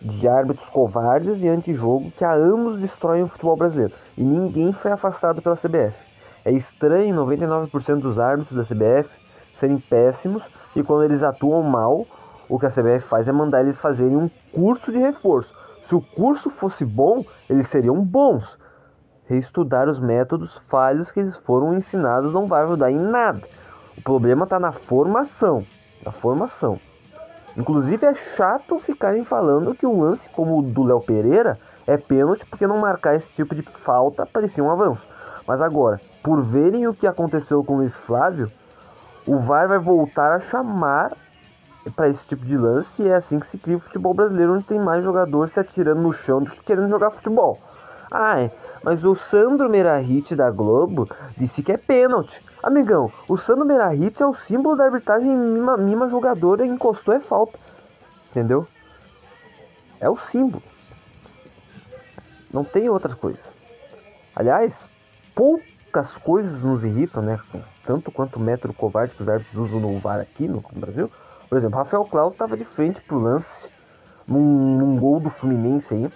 de 0.00 0.28
árbitros 0.28 0.68
covardes 0.68 1.42
e 1.42 1.48
antijogo 1.48 2.10
que 2.12 2.24
há 2.24 2.32
anos 2.32 2.80
destroem 2.80 3.24
o 3.24 3.28
futebol 3.28 3.56
brasileiro 3.56 3.92
e 4.16 4.22
ninguém 4.22 4.72
foi 4.72 4.92
afastado 4.92 5.42
pela 5.42 5.56
CBF. 5.56 5.96
É 6.44 6.52
estranho 6.52 7.16
99% 7.16 8.00
dos 8.00 8.18
árbitros 8.18 8.56
da 8.56 8.64
CBF 8.64 9.10
serem 9.58 9.78
péssimos 9.78 10.42
e 10.78 10.84
quando 10.84 11.02
eles 11.02 11.24
atuam 11.24 11.62
mal, 11.62 12.06
o 12.48 12.58
que 12.58 12.66
a 12.66 12.70
CBF 12.70 13.00
faz 13.08 13.26
é 13.26 13.32
mandar 13.32 13.62
eles 13.62 13.80
fazerem 13.80 14.16
um 14.16 14.30
curso 14.52 14.92
de 14.92 14.98
reforço. 14.98 15.52
Se 15.88 15.94
o 15.94 16.00
curso 16.00 16.50
fosse 16.50 16.84
bom, 16.84 17.24
eles 17.50 17.68
seriam 17.68 18.00
bons. 18.00 18.56
Reestudar 19.26 19.88
os 19.88 19.98
métodos 19.98 20.56
falhos 20.68 21.10
que 21.10 21.18
eles 21.18 21.36
foram 21.38 21.74
ensinados 21.74 22.32
não 22.32 22.46
vai 22.46 22.62
ajudar 22.62 22.92
em 22.92 22.98
nada. 22.98 23.42
O 23.96 24.02
problema 24.02 24.44
está 24.44 24.60
na 24.60 24.70
formação. 24.70 25.64
Na 26.04 26.12
formação. 26.12 26.78
Inclusive 27.56 28.06
é 28.06 28.14
chato 28.36 28.78
ficarem 28.78 29.24
falando 29.24 29.74
que 29.74 29.84
um 29.86 30.00
lance 30.00 30.28
como 30.28 30.58
o 30.58 30.62
do 30.62 30.84
Léo 30.84 31.00
Pereira 31.00 31.58
é 31.88 31.96
pênalti 31.96 32.46
porque 32.46 32.68
não 32.68 32.78
marcar 32.78 33.16
esse 33.16 33.28
tipo 33.34 33.54
de 33.54 33.62
falta 33.62 34.24
parecia 34.24 34.62
um 34.62 34.70
avanço. 34.70 35.04
Mas 35.44 35.60
agora, 35.60 36.00
por 36.22 36.40
verem 36.40 36.86
o 36.86 36.94
que 36.94 37.06
aconteceu 37.06 37.64
com 37.64 37.74
o 37.74 37.76
Luiz 37.78 37.94
Flávio, 37.96 38.52
o 39.28 39.38
VAR 39.40 39.68
vai 39.68 39.78
voltar 39.78 40.32
a 40.32 40.40
chamar 40.40 41.12
para 41.94 42.08
esse 42.08 42.24
tipo 42.26 42.44
de 42.44 42.56
lance 42.56 43.02
e 43.02 43.08
é 43.08 43.16
assim 43.16 43.38
que 43.38 43.48
se 43.48 43.58
cria 43.58 43.76
o 43.76 43.80
futebol 43.80 44.14
brasileiro, 44.14 44.54
onde 44.54 44.64
tem 44.64 44.78
mais 44.78 45.04
jogador 45.04 45.48
se 45.50 45.60
atirando 45.60 46.00
no 46.00 46.12
chão 46.12 46.42
do 46.42 46.50
que 46.50 46.62
querendo 46.62 46.88
jogar 46.88 47.10
futebol. 47.10 47.58
Ah, 48.10 48.40
é, 48.40 48.50
mas 48.82 49.04
o 49.04 49.14
Sandro 49.14 49.68
Merahit 49.68 50.34
da 50.34 50.50
Globo 50.50 51.06
disse 51.36 51.62
que 51.62 51.70
é 51.70 51.76
pênalti. 51.76 52.42
Amigão, 52.62 53.12
o 53.28 53.36
Sandro 53.36 53.66
Merahit 53.66 54.22
é 54.22 54.26
o 54.26 54.34
símbolo 54.34 54.76
da 54.76 54.84
arbitragem 54.84 55.28
mima, 55.28 55.76
mima 55.76 56.08
e 56.08 56.68
encostou 56.68 57.14
é 57.14 57.20
falta. 57.20 57.58
Entendeu? 58.30 58.66
É 60.00 60.08
o 60.08 60.16
símbolo. 60.16 60.62
Não 62.50 62.64
tem 62.64 62.88
outra 62.88 63.14
coisa. 63.14 63.42
Aliás, 64.34 64.74
poucas 65.88 66.10
coisas 66.18 66.62
nos 66.62 66.84
irritam, 66.84 67.22
né? 67.22 67.40
tanto 67.84 68.12
quanto 68.12 68.36
o 68.36 68.40
método 68.40 68.74
covarde 68.74 69.14
que 69.14 69.22
os 69.22 69.28
árbitros 69.28 69.56
usam 69.56 69.80
no 69.80 69.98
VAR 69.98 70.20
aqui 70.20 70.46
no 70.46 70.62
Brasil. 70.72 71.10
Por 71.48 71.56
exemplo, 71.56 71.78
Rafael 71.78 72.04
Claus 72.04 72.32
estava 72.32 72.56
de 72.56 72.64
frente 72.64 73.00
pro 73.00 73.18
lance 73.18 73.68
num, 74.26 74.76
num, 74.76 74.98
gol 74.98 75.18
do 75.18 75.30
Fluminense 75.30 75.94
aí, 75.94 76.10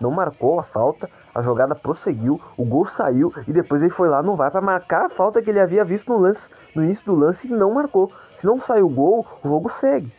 não 0.00 0.10
marcou 0.10 0.58
a 0.58 0.62
falta, 0.62 1.10
a 1.34 1.42
jogada 1.42 1.74
prosseguiu, 1.74 2.40
o 2.56 2.64
gol 2.64 2.86
saiu 2.86 3.32
e 3.46 3.52
depois 3.52 3.82
ele 3.82 3.90
foi 3.90 4.08
lá 4.08 4.22
no 4.22 4.34
VAR 4.34 4.50
para 4.50 4.62
marcar 4.62 5.06
a 5.06 5.10
falta 5.10 5.42
que 5.42 5.50
ele 5.50 5.60
havia 5.60 5.84
visto 5.84 6.10
no 6.10 6.18
lance, 6.18 6.48
no 6.74 6.82
início 6.82 7.04
do 7.04 7.14
lance 7.14 7.46
e 7.46 7.50
não 7.50 7.74
marcou. 7.74 8.10
Se 8.36 8.46
não 8.46 8.58
sai 8.62 8.80
o 8.80 8.88
gol, 8.88 9.26
o 9.44 9.48
jogo 9.48 9.70
segue. 9.70 10.10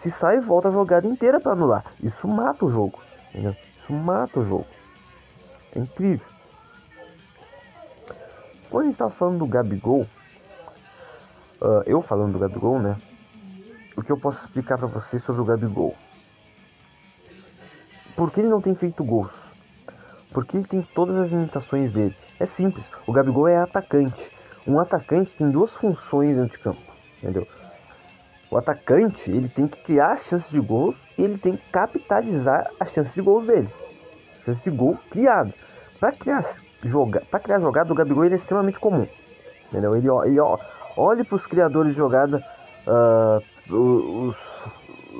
Se 0.00 0.10
sai, 0.10 0.40
volta 0.40 0.68
a 0.68 0.72
jogada 0.72 1.06
inteira 1.06 1.38
para 1.38 1.52
anular. 1.52 1.84
Isso 2.02 2.26
mata 2.26 2.64
o 2.64 2.70
jogo. 2.70 2.98
Entendeu? 3.30 3.54
Isso 3.82 3.92
mata 3.92 4.40
o 4.40 4.44
jogo. 4.44 4.66
É 5.74 5.78
incrível. 5.78 6.37
Quando 8.70 8.84
a 8.84 8.86
gente 8.88 8.98
tá 8.98 9.08
falando 9.08 9.38
do 9.38 9.46
Gabigol, 9.46 10.02
uh, 11.62 11.82
eu 11.86 12.02
falando 12.02 12.32
do 12.32 12.38
Gabigol, 12.38 12.78
né? 12.78 12.96
O 13.96 14.02
que 14.02 14.12
eu 14.12 14.16
posso 14.18 14.44
explicar 14.44 14.76
para 14.76 14.86
vocês 14.86 15.22
sobre 15.24 15.40
o 15.40 15.44
Gabigol? 15.44 15.96
Por 18.14 18.30
que 18.30 18.40
ele 18.40 18.48
não 18.48 18.60
tem 18.60 18.74
feito 18.74 19.02
gols? 19.02 19.32
Porque 20.32 20.56
ele 20.56 20.66
tem 20.66 20.82
todas 20.94 21.16
as 21.16 21.30
limitações 21.30 21.92
dele. 21.92 22.14
É 22.38 22.46
simples, 22.46 22.84
o 23.06 23.12
Gabigol 23.12 23.48
é 23.48 23.56
atacante. 23.56 24.30
Um 24.66 24.78
atacante 24.78 25.32
tem 25.38 25.50
duas 25.50 25.72
funções 25.74 26.36
dentro 26.36 26.58
de 26.58 26.62
campo, 26.62 26.92
entendeu? 27.22 27.46
O 28.50 28.56
atacante, 28.56 29.30
ele 29.30 29.48
tem 29.48 29.66
que 29.66 29.82
criar 29.82 30.18
chances 30.24 30.50
de 30.50 30.60
gols 30.60 30.96
e 31.16 31.22
ele 31.22 31.38
tem 31.38 31.56
que 31.56 31.70
capitalizar 31.70 32.70
as 32.78 32.92
chances 32.92 33.14
de 33.14 33.22
gols 33.22 33.46
dele. 33.46 33.68
Chances 34.44 34.62
de 34.62 34.70
gol 34.70 34.98
criado. 35.10 35.54
Para 35.98 36.12
criar, 36.12 36.44
joga, 36.82 37.22
pra 37.30 37.40
criar 37.40 37.60
jogada, 37.60 37.92
o 37.92 37.94
Gabigol 37.94 38.24
ele 38.24 38.34
é 38.34 38.38
extremamente 38.38 38.78
comum. 38.78 39.06
Entendeu? 39.68 39.96
Ele, 39.96 40.08
ele, 40.26 40.40
Olhe 40.96 41.22
para 41.22 41.36
os 41.36 41.46
criadores 41.46 41.92
de 41.92 41.98
jogada, 41.98 42.42
uh, 42.86 43.74
os, 43.74 44.36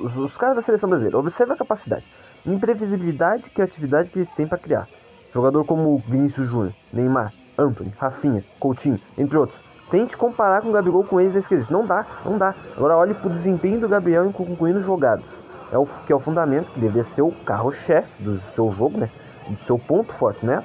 os, 0.03 0.17
os, 0.17 0.37
caras 0.37 0.57
da 0.57 0.61
seleção 0.61 0.89
brasileira. 0.89 1.17
Observe 1.17 1.53
a 1.53 1.55
capacidade, 1.55 2.03
imprevisibilidade 2.45 3.43
e 3.47 3.49
criatividade 3.49 4.09
que 4.09 4.19
eles 4.19 4.29
têm 4.31 4.45
para 4.45 4.57
criar. 4.57 4.89
Jogador 5.33 5.63
como 5.63 5.97
Vinícius 5.99 6.49
Júnior, 6.49 6.73
Neymar, 6.91 7.31
Anthony, 7.57 7.93
Rafinha, 7.97 8.43
Coutinho, 8.59 8.99
entre 9.17 9.37
outros. 9.37 9.57
Tente 9.89 10.17
comparar 10.17 10.61
com 10.61 10.69
o 10.69 10.73
Gabigol 10.73 11.03
com 11.03 11.19
eles 11.19 11.33
da 11.33 11.39
esquerda. 11.39 11.67
Não 11.69 11.85
dá, 11.85 12.05
não 12.25 12.37
dá. 12.37 12.53
Agora 12.75 12.97
olhe 12.97 13.13
para 13.13 13.27
o 13.27 13.33
desempenho 13.33 13.79
do 13.79 13.87
Gabriel 13.87 14.25
em 14.25 14.31
concluindo 14.31 14.83
jogadas. 14.83 15.25
É 15.71 15.77
o 15.77 15.85
que 15.85 16.11
é 16.11 16.15
o 16.15 16.19
fundamento, 16.19 16.71
que 16.71 16.79
deveria 16.79 17.05
ser 17.05 17.21
o 17.21 17.31
carro-chefe 17.31 18.21
do 18.21 18.39
seu 18.53 18.71
jogo, 18.73 18.97
né? 18.97 19.09
Do 19.49 19.57
seu 19.65 19.79
ponto 19.79 20.13
forte, 20.13 20.45
não 20.45 20.53
é 20.53 20.57
à 20.57 20.63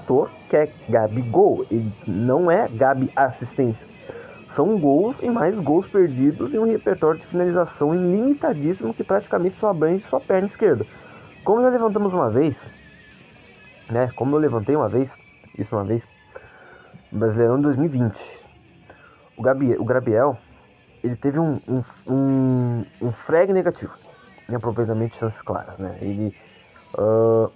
que 0.48 0.56
é 0.56 0.70
Gabigol. 0.88 1.66
Ele 1.70 1.90
não 2.06 2.50
é 2.50 2.68
Gabi 2.68 3.10
assistência. 3.16 3.86
São 4.54 4.78
gols 4.78 5.16
e 5.20 5.28
mais 5.28 5.58
gols 5.58 5.88
perdidos 5.88 6.52
e 6.52 6.58
um 6.58 6.64
repertório 6.64 7.18
de 7.18 7.26
finalização 7.26 7.94
ilimitadíssimo 7.94 8.94
que 8.94 9.02
praticamente 9.02 9.58
só 9.58 9.70
abrange 9.70 10.04
sua 10.04 10.20
perna 10.20 10.46
esquerda. 10.46 10.86
Como 11.42 11.62
já 11.62 11.70
levantamos 11.70 12.12
uma 12.12 12.30
vez, 12.30 12.56
né? 13.90 14.10
Como 14.14 14.36
eu 14.36 14.40
levantei 14.40 14.76
uma 14.76 14.88
vez, 14.88 15.10
isso 15.58 15.74
uma 15.74 15.84
vez, 15.84 16.02
Brasileirão 17.10 17.56
de 17.56 17.62
2020. 17.62 18.16
O 19.36 19.42
Gabriel, 19.42 19.80
o 19.80 19.84
Gabriel 19.84 20.38
ele 21.02 21.16
teve 21.16 21.38
um, 21.38 21.60
um, 21.68 21.84
um, 22.06 22.84
um 23.02 23.12
frag 23.12 23.52
negativo 23.52 23.92
em 24.48 24.54
aproveitamento 24.54 25.12
de 25.12 25.20
chances 25.20 25.42
claras, 25.42 25.78
né? 25.78 25.98
Ele, 26.00 26.34
uh, 26.98 27.52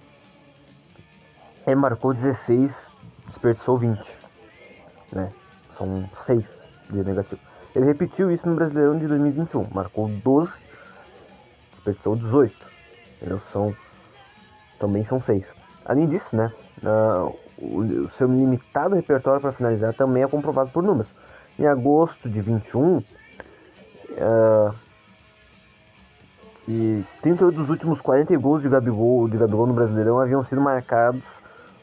marcou 1.75 2.13
16, 2.13 2.73
desperdiçou 3.27 3.77
20, 3.77 4.19
né? 5.13 5.31
São 5.77 6.09
6 6.25 6.43
de 6.89 7.03
negativo. 7.03 7.41
Ele 7.75 7.85
repetiu 7.85 8.31
isso 8.31 8.47
no 8.47 8.55
Brasileirão 8.55 8.97
de 8.97 9.07
2021, 9.07 9.67
marcou 9.71 10.09
12, 10.09 10.51
desperdiçou 11.73 12.15
18. 12.15 12.55
Entendeu? 13.17 13.39
São, 13.51 13.75
também 14.79 15.03
são 15.03 15.21
6. 15.21 15.45
Além 15.85 16.07
disso, 16.07 16.35
né, 16.35 16.51
o, 17.57 18.09
seu 18.11 18.27
limitado 18.27 18.95
repertório 18.95 19.41
para 19.41 19.51
finalizar 19.51 19.93
também 19.93 20.23
é 20.23 20.27
comprovado 20.27 20.71
por 20.71 20.83
números. 20.83 21.11
Em 21.57 21.67
agosto 21.67 22.29
de 22.29 22.41
21, 22.41 22.97
uh, 22.97 24.75
e 26.67 27.03
38 27.21 27.55
dos 27.55 27.69
últimos 27.69 27.99
40 27.99 28.37
gols 28.37 28.61
de 28.61 28.69
Gabigol, 28.69 29.27
de 29.27 29.37
Gabigol 29.37 29.65
no 29.65 29.73
Brasileirão 29.73 30.19
haviam 30.19 30.43
sido 30.43 30.61
marcados 30.61 31.23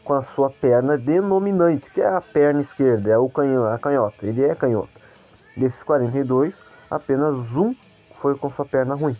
com 0.06 0.14
a 0.14 0.22
sua 0.22 0.48
perna 0.48 0.96
denominante, 0.96 1.90
que 1.90 2.00
é 2.00 2.06
a 2.06 2.20
perna 2.20 2.60
esquerda, 2.60 3.10
é 3.10 3.18
o 3.18 3.28
canho, 3.28 3.66
a 3.66 3.76
canhota. 3.76 4.24
Ele 4.24 4.44
é 4.44 4.54
canhoto. 4.54 4.88
Desses 5.56 5.82
42, 5.82 6.54
apenas 6.88 7.34
um 7.56 7.74
foi 8.14 8.36
com 8.36 8.48
sua 8.48 8.64
perna 8.64 8.94
ruim. 8.94 9.16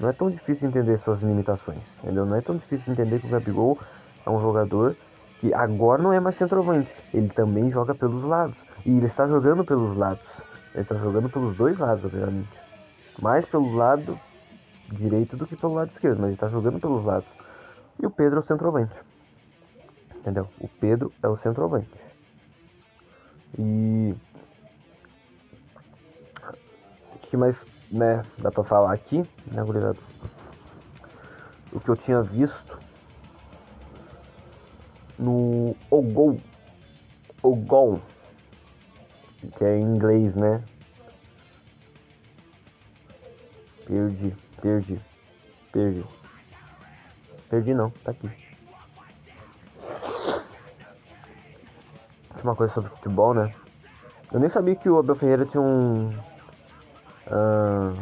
Não 0.00 0.08
é 0.08 0.12
tão 0.12 0.28
difícil 0.28 0.68
entender 0.68 0.98
suas 0.98 1.22
limitações, 1.22 1.78
entendeu? 2.02 2.26
Não 2.26 2.36
é 2.36 2.40
tão 2.40 2.56
difícil 2.56 2.92
entender 2.92 3.20
que 3.20 3.26
o 3.28 3.30
Gabigol 3.30 3.78
é 4.26 4.30
um 4.30 4.40
jogador 4.40 4.96
que 5.38 5.54
agora 5.54 6.02
não 6.02 6.12
é 6.12 6.18
mais 6.18 6.34
centroavante, 6.34 6.90
ele 7.14 7.28
também 7.28 7.70
joga 7.70 7.94
pelos 7.94 8.24
lados. 8.24 8.56
E 8.84 8.90
ele 8.90 9.06
está 9.06 9.28
jogando 9.28 9.64
pelos 9.64 9.96
lados. 9.96 10.26
Ele 10.74 10.82
está 10.82 10.96
jogando 10.96 11.30
pelos 11.30 11.56
dois 11.56 11.78
lados, 11.78 12.04
obviamente. 12.04 12.48
Mais 13.20 13.44
pelo 13.46 13.72
lado 13.76 14.18
direito 14.90 15.36
do 15.36 15.46
que 15.46 15.54
pelo 15.54 15.74
lado 15.74 15.90
esquerdo, 15.90 16.16
mas 16.18 16.26
ele 16.26 16.34
está 16.34 16.48
jogando 16.48 16.80
pelos 16.80 17.04
lados. 17.04 17.28
E 18.02 18.06
o 18.06 18.10
Pedro 18.10 18.38
é 18.38 18.40
o 18.40 18.42
centroavante. 18.42 19.11
Entendeu? 20.22 20.48
O 20.60 20.68
Pedro 20.68 21.12
é 21.20 21.26
o 21.26 21.36
centroavante. 21.36 21.90
E 23.58 24.14
o 27.12 27.18
que 27.18 27.36
mais 27.36 27.60
né, 27.90 28.24
dá 28.38 28.52
pra 28.52 28.62
falar 28.62 28.92
aqui, 28.92 29.18
né, 29.48 29.64
gurizada? 29.64 29.98
O 31.72 31.80
que 31.80 31.88
eu 31.88 31.96
tinha 31.96 32.22
visto 32.22 32.78
no 35.18 35.74
Ogol. 35.90 36.38
Ogol. 37.42 38.00
Que 39.58 39.64
é 39.64 39.76
em 39.76 39.82
inglês, 39.82 40.36
né? 40.36 40.62
Perdi, 43.86 44.36
perdi, 44.60 45.00
perdi. 45.72 46.04
Perdi 47.50 47.74
não, 47.74 47.90
tá 47.90 48.12
aqui. 48.12 48.51
Uma 52.42 52.56
coisa 52.56 52.72
sobre 52.72 52.88
futebol, 52.90 53.34
né? 53.34 53.52
Eu 54.32 54.40
nem 54.40 54.48
sabia 54.48 54.74
que 54.74 54.88
o 54.88 54.98
Abel 54.98 55.14
Ferreira 55.14 55.44
tinha 55.44 55.60
um. 55.60 56.08
Uh, 57.26 57.94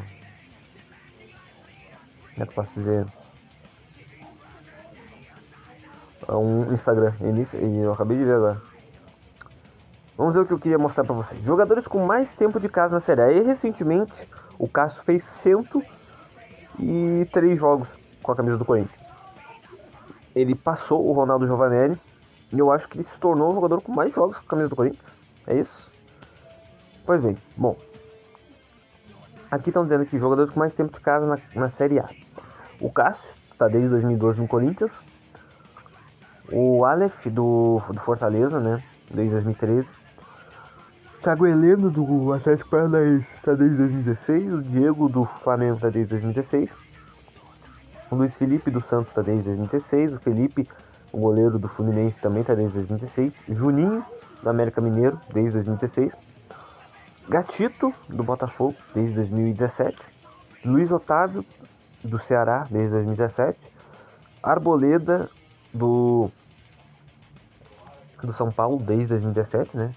como 2.34 2.42
é 2.42 2.46
que 2.46 2.50
eu 2.50 2.54
posso 2.54 2.72
dizer? 2.72 3.04
Um 6.28 6.72
Instagram. 6.72 7.12
Eu 7.82 7.92
acabei 7.92 8.16
de 8.16 8.24
ver 8.24 8.36
agora. 8.36 8.62
Vamos 10.16 10.34
ver 10.34 10.40
o 10.40 10.46
que 10.46 10.52
eu 10.52 10.58
queria 10.58 10.78
mostrar 10.78 11.04
pra 11.04 11.14
vocês. 11.14 11.40
Jogadores 11.42 11.86
com 11.88 12.06
mais 12.06 12.32
tempo 12.34 12.60
de 12.60 12.68
casa 12.68 12.94
na 12.94 13.00
Série 13.00 13.22
A. 13.22 13.32
E 13.32 13.42
recentemente 13.42 14.28
o 14.58 14.68
Cássio 14.68 15.02
fez 15.02 15.24
103 15.24 17.58
jogos 17.58 17.88
com 18.22 18.32
a 18.32 18.36
camisa 18.36 18.56
do 18.56 18.64
Corinthians. 18.64 19.00
Ele 20.34 20.54
passou 20.54 21.06
o 21.06 21.12
Ronaldo 21.12 21.46
Giovanelli. 21.46 22.00
E 22.52 22.58
eu 22.58 22.70
acho 22.72 22.88
que 22.88 22.98
ele 22.98 23.04
se 23.04 23.18
tornou 23.18 23.50
o 23.50 23.54
jogador 23.54 23.80
com 23.80 23.92
mais 23.92 24.12
jogos 24.14 24.38
com 24.38 24.44
a 24.44 24.48
camisa 24.48 24.68
do 24.68 24.76
Corinthians. 24.76 25.12
É 25.46 25.56
isso? 25.58 25.90
Pois 27.06 27.22
bem, 27.22 27.36
bom. 27.56 27.76
Aqui 29.50 29.70
estão 29.70 29.82
dizendo 29.82 30.06
que 30.06 30.18
jogadores 30.18 30.52
com 30.52 30.60
mais 30.60 30.72
tempo 30.74 30.92
de 30.92 31.00
casa 31.00 31.26
na, 31.26 31.38
na 31.54 31.68
Série 31.68 31.98
A. 31.98 32.08
O 32.80 32.90
Cássio, 32.90 33.30
está 33.60 33.68
desde 33.68 33.90
2012 33.90 34.40
no 34.40 34.48
Corinthians. 34.48 34.92
O 36.50 36.84
Aleph 36.84 37.26
do, 37.26 37.82
do 37.92 38.00
Fortaleza, 38.00 38.58
né? 38.58 38.82
Desde 39.12 39.32
2013. 39.34 39.86
Thiago 41.22 41.46
Heleno 41.46 41.90
do 41.90 42.32
Atlético 42.32 42.70
Paranaense 42.70 43.28
está 43.34 43.52
desde 43.52 43.76
2016. 43.76 44.52
O 44.54 44.62
Diego 44.62 45.08
do 45.08 45.26
Flamengo 45.26 45.74
está 45.74 45.90
desde 45.90 46.08
2016. 46.10 46.70
O 48.10 48.14
Luiz 48.14 48.34
Felipe 48.34 48.70
do 48.70 48.80
Santos 48.80 49.08
está 49.08 49.20
desde 49.20 49.44
2016. 49.44 50.14
O 50.14 50.18
Felipe, 50.20 50.66
o 51.12 51.18
goleiro 51.18 51.58
do 51.58 51.68
Fluminense, 51.68 52.18
também 52.20 52.42
está 52.42 52.54
desde 52.54 52.74
2016. 52.74 53.32
Juninho 53.48 54.04
do 54.42 54.48
América 54.50 54.80
Mineiro 54.80 55.18
desde 55.32 55.52
2016. 55.52 56.12
Gatito 57.28 57.92
do 58.08 58.22
Botafogo 58.22 58.74
desde 58.94 59.14
2017. 59.14 59.96
Luiz 60.64 60.90
Otávio 60.90 61.44
do 62.02 62.18
Ceará 62.18 62.66
desde 62.70 62.90
2017. 62.90 63.58
Arboleda 64.42 65.28
do 65.72 66.30
do 68.22 68.32
São 68.32 68.50
Paulo 68.50 68.78
desde 68.78 69.06
2017, 69.06 69.76
né? 69.76 69.92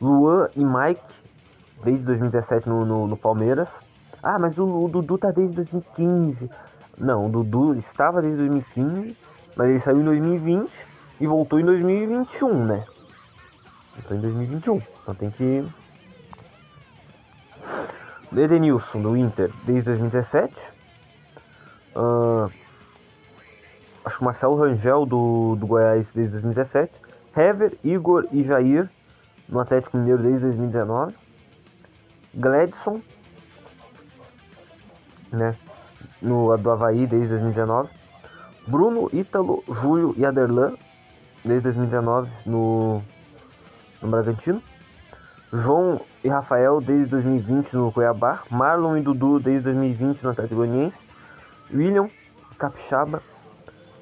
Luan 0.00 0.48
e 0.56 0.64
Mike, 0.64 1.02
desde 1.84 2.04
2017 2.04 2.68
no, 2.68 2.84
no, 2.84 3.06
no 3.06 3.16
Palmeiras. 3.16 3.68
Ah, 4.22 4.38
mas 4.38 4.56
o, 4.58 4.64
o, 4.64 4.88
Dudu 4.88 5.18
tá 5.18 5.30
desde 5.30 5.56
2015. 5.56 6.50
Não, 6.98 7.26
o 7.26 7.28
Dudu 7.28 7.74
estava 7.74 8.22
desde 8.22 8.38
2015, 8.38 9.16
mas 9.56 9.70
ele 9.70 9.80
saiu 9.80 10.00
em 10.00 10.04
2020 10.04 10.70
e 11.18 11.26
voltou 11.26 11.58
em 11.58 11.64
2021, 11.64 12.66
né? 12.66 12.84
Voltou 13.94 14.16
em 14.16 14.20
2021. 14.20 14.82
Então 15.02 15.14
tem 15.14 15.30
que. 15.30 15.66
Edenilson, 18.36 19.00
do 19.00 19.16
Inter, 19.16 19.50
desde 19.64 19.84
2017. 19.84 20.54
Uh, 21.96 22.50
acho 24.04 24.18
que 24.18 24.24
Marcelo 24.24 24.56
Rangel, 24.56 25.06
do, 25.06 25.56
do 25.56 25.66
Goiás, 25.66 26.06
desde 26.12 26.32
2017. 26.32 26.92
Hever, 27.34 27.78
Igor 27.82 28.26
e 28.32 28.42
Jair 28.42 28.90
no 29.48 29.60
Atlético 29.60 29.96
Mineiro 29.96 30.22
desde 30.22 30.40
2019. 30.40 31.14
Gladson, 32.34 33.00
né, 35.32 35.56
no 36.20 36.54
do 36.58 36.70
Havaí 36.70 37.06
desde 37.06 37.28
2019. 37.28 37.88
Bruno, 38.66 39.08
Ítalo, 39.12 39.62
Júlio 39.68 40.14
e 40.16 40.26
Aderlan 40.26 40.74
desde 41.44 41.70
2019 41.70 42.30
no, 42.44 43.02
no 44.02 44.08
Bragantino. 44.08 44.62
João 45.52 46.00
e 46.24 46.28
Rafael 46.28 46.80
desde 46.80 47.06
2020 47.06 47.76
no 47.76 47.92
Cuiabá. 47.92 48.42
Marlon 48.50 48.96
e 48.96 49.02
Dudu 49.02 49.38
desde 49.38 49.64
2020 49.64 50.22
no 50.24 50.30
Atlético 50.30 50.56
Goianiense. 50.56 50.98
William 51.72 52.08
Capixaba 52.58 53.22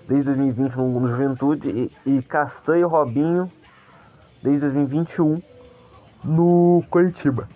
desde 0.08 0.24
2020 0.24 0.76
no, 0.76 1.08
Juventude. 1.08 1.90
E, 2.06 2.16
e 2.16 2.22
Castanho 2.22 2.80
e 2.80 2.90
Robinho 2.90 3.48
desde 4.42 4.60
2021 4.60 5.42
no 6.24 6.82
Curitiba. 6.88 7.46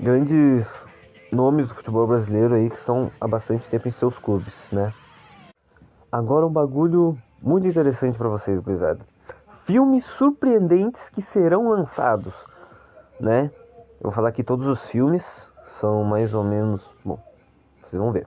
Grandes 0.00 0.66
nomes 1.32 1.68
do 1.68 1.74
futebol 1.74 2.06
brasileiro 2.06 2.54
aí 2.54 2.68
que 2.68 2.76
estão 2.76 3.10
há 3.20 3.26
bastante 3.26 3.68
tempo 3.68 3.88
em 3.88 3.92
seus 3.92 4.18
clubes, 4.18 4.70
né? 4.70 4.92
Agora 6.10 6.46
um 6.46 6.52
bagulho 6.52 7.18
muito 7.40 7.66
interessante 7.66 8.18
para 8.18 8.28
vocês, 8.28 8.60
gurizada. 8.60 9.00
Filmes 9.64 10.04
surpreendentes 10.04 11.08
que 11.10 11.22
serão 11.22 11.70
lançados, 11.70 12.34
né? 13.18 13.50
Eu 13.98 14.04
vou 14.04 14.12
falar 14.12 14.32
que 14.32 14.44
todos 14.44 14.66
os 14.66 14.84
filmes 14.86 15.48
são 15.66 16.04
mais 16.04 16.34
ou 16.34 16.44
menos, 16.44 16.86
bom, 17.04 17.18
vocês 17.82 18.00
vão 18.00 18.12
ver. 18.12 18.26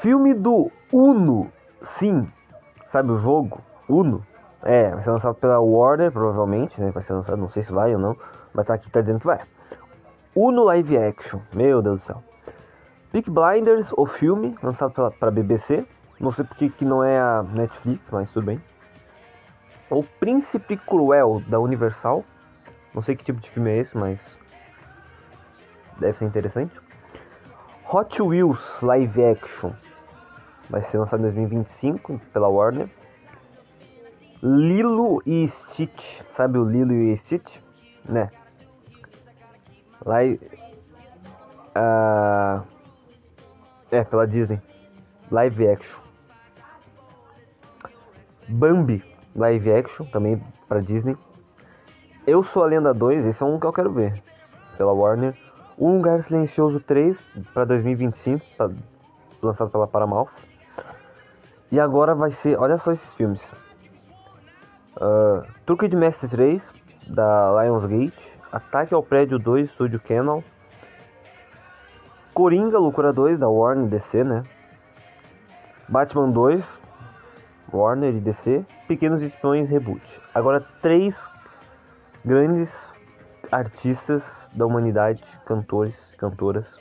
Filme 0.00 0.34
do 0.34 0.70
Uno, 0.92 1.50
sim, 1.98 2.28
sabe 2.90 3.12
o 3.12 3.18
jogo? 3.18 3.60
Uno. 3.88 4.26
É, 4.62 4.90
vai 4.90 5.04
ser 5.04 5.10
lançado 5.10 5.34
pela 5.34 5.60
Warner, 5.60 6.10
provavelmente, 6.10 6.80
né? 6.80 6.90
Vai 6.90 7.02
ser 7.02 7.12
lançado, 7.12 7.36
não 7.36 7.50
sei 7.50 7.62
se 7.62 7.70
vai 7.70 7.94
ou 7.94 8.00
não, 8.00 8.16
mas 8.52 8.66
tá 8.66 8.74
aqui, 8.74 8.90
tá 8.90 9.00
dizendo 9.02 9.20
que 9.20 9.26
vai. 9.26 9.40
Uno 10.36 10.64
Live 10.64 10.98
Action, 10.98 11.40
meu 11.52 11.80
Deus 11.80 12.00
do 12.00 12.06
céu. 12.06 12.22
Peak 13.12 13.30
Blinders, 13.30 13.92
o 13.96 14.04
filme, 14.04 14.56
lançado 14.60 14.92
pela 14.92 15.08
pra 15.08 15.30
BBC. 15.30 15.86
Não 16.18 16.32
sei 16.32 16.44
porque 16.44 16.68
que 16.70 16.84
não 16.84 17.04
é 17.04 17.20
a 17.20 17.44
Netflix, 17.44 18.02
mas 18.10 18.28
tudo 18.32 18.46
bem. 18.46 18.60
O 19.88 20.02
Príncipe 20.02 20.76
Cruel, 20.76 21.40
da 21.46 21.60
Universal. 21.60 22.24
Não 22.92 23.00
sei 23.00 23.14
que 23.14 23.22
tipo 23.22 23.40
de 23.40 23.48
filme 23.48 23.70
é 23.70 23.78
esse, 23.78 23.96
mas... 23.96 24.36
Deve 25.98 26.18
ser 26.18 26.24
interessante. 26.24 26.80
Hot 27.88 28.20
Wheels 28.20 28.82
Live 28.82 29.24
Action. 29.24 29.70
Vai 30.68 30.82
ser 30.82 30.98
lançado 30.98 31.20
em 31.20 31.22
2025 31.22 32.20
pela 32.32 32.48
Warner. 32.48 32.88
Lilo 34.42 35.22
e 35.24 35.46
Stitch, 35.46 36.22
sabe 36.34 36.58
o 36.58 36.64
Lilo 36.64 36.92
e 36.92 37.16
Stitch? 37.16 37.56
Né? 38.04 38.30
Lá 40.04 40.18
uh, 41.76 42.62
é 43.90 44.04
pela 44.04 44.26
Disney. 44.26 44.60
Live 45.30 45.68
action. 45.68 46.04
Bambi, 48.46 49.02
live 49.34 49.72
action, 49.72 50.04
também 50.06 50.42
para 50.68 50.80
Disney. 50.80 51.16
Eu 52.26 52.42
sou 52.42 52.62
a 52.62 52.66
Lenda 52.66 52.92
2, 52.92 53.24
esse 53.24 53.42
é 53.42 53.46
um 53.46 53.58
que 53.58 53.66
eu 53.66 53.72
quero 53.72 53.90
ver. 53.90 54.22
Pela 54.76 54.92
Warner. 54.92 55.34
O 55.76 55.90
Lugar 55.90 56.22
Silencioso 56.22 56.78
3 56.80 57.18
para 57.52 57.64
2025, 57.64 58.44
tá 58.56 58.70
lançado 59.42 59.70
pela 59.70 59.86
Paramount. 59.86 60.28
E 61.72 61.80
agora 61.80 62.14
vai 62.14 62.30
ser, 62.30 62.58
olha 62.58 62.78
só 62.78 62.92
esses 62.92 63.12
filmes. 63.14 63.42
Uh, 64.96 65.44
Truque 65.66 65.88
de 65.88 65.96
Mestre 65.96 66.28
3, 66.28 66.72
da 67.08 67.62
Lionsgate. 67.62 68.33
Ataque 68.54 68.94
ao 68.94 69.02
Prédio 69.02 69.36
2, 69.36 69.70
Studio 69.70 69.98
Canal. 69.98 70.40
Coringa, 72.32 72.78
Loucura 72.78 73.12
2, 73.12 73.36
da 73.36 73.48
Warner 73.48 73.88
DC, 73.88 74.22
né? 74.22 74.44
Batman 75.88 76.30
2, 76.30 76.64
Warner 77.72 78.14
e 78.14 78.20
DC. 78.20 78.64
Pequenos 78.86 79.22
Espiões 79.22 79.68
Reboot. 79.68 80.00
Agora, 80.32 80.60
três 80.80 81.16
grandes 82.24 82.72
artistas 83.50 84.22
da 84.52 84.64
humanidade, 84.64 85.24
cantores, 85.44 86.14
cantoras. 86.16 86.78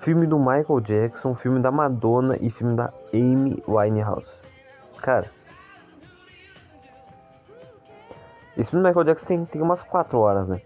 Filme 0.00 0.26
do 0.26 0.40
Michael 0.40 0.80
Jackson, 0.80 1.36
filme 1.36 1.60
da 1.60 1.70
Madonna 1.70 2.36
e 2.40 2.50
filme 2.50 2.74
da 2.74 2.92
Amy 3.12 3.62
Winehouse. 3.68 4.42
Cara, 5.00 5.30
Esse 8.56 8.70
filme 8.70 8.82
do 8.82 8.88
Michael 8.88 9.04
Jackson 9.04 9.26
tem, 9.26 9.44
tem 9.44 9.62
umas 9.62 9.82
4 9.82 10.18
horas, 10.18 10.48
né? 10.48 10.60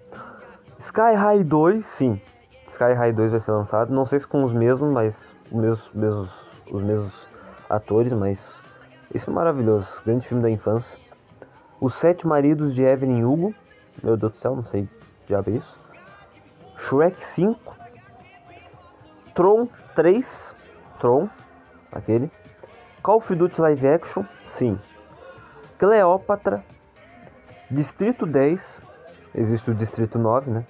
Sky 0.79 1.15
High 1.15 1.45
2, 1.45 1.87
sim. 1.87 2.21
Sky 2.69 2.93
High 2.93 3.13
2 3.13 3.31
vai 3.33 3.41
ser 3.41 3.53
lançado. 3.53 3.93
Não 3.93 4.07
sei 4.07 4.21
se 4.21 4.27
com 4.27 4.45
os 4.45 4.53
mesmos, 4.53 4.93
mas 4.93 5.17
os 5.51 5.59
mesmos, 5.59 5.91
mesmos, 5.95 6.31
os 6.71 6.83
mesmos 6.83 7.29
atores, 7.69 8.13
mas 8.13 8.41
esse 9.15 9.29
é 9.29 9.33
maravilhoso. 9.33 9.89
Grande 10.05 10.27
filme 10.27 10.43
da 10.43 10.51
infância. 10.51 10.99
Os 11.81 11.95
Sete 11.95 12.27
Maridos 12.27 12.75
de 12.75 12.83
Evelyn 12.83 13.25
Hugo. 13.25 13.55
Meu 14.03 14.17
Deus 14.17 14.33
do 14.33 14.39
céu, 14.39 14.55
não 14.55 14.65
sei 14.65 14.89
já 15.29 15.41
ver 15.41 15.57
isso. 15.57 15.81
Shrek 16.77 17.25
5. 17.25 17.77
Tron 19.35 19.69
3. 19.95 20.55
Tron, 21.01 21.29
aquele. 21.93 22.31
Call 23.03 23.19
of 23.19 23.35
Duty 23.35 23.61
Live 23.61 23.89
Action, 23.89 24.25
sim. 24.49 24.79
Cleópatra, 25.79 26.65
Distrito 27.71 28.25
10, 28.25 28.81
existe 29.35 29.71
o 29.71 29.75
Distrito 29.75 30.19
9, 30.19 30.51
né? 30.51 30.65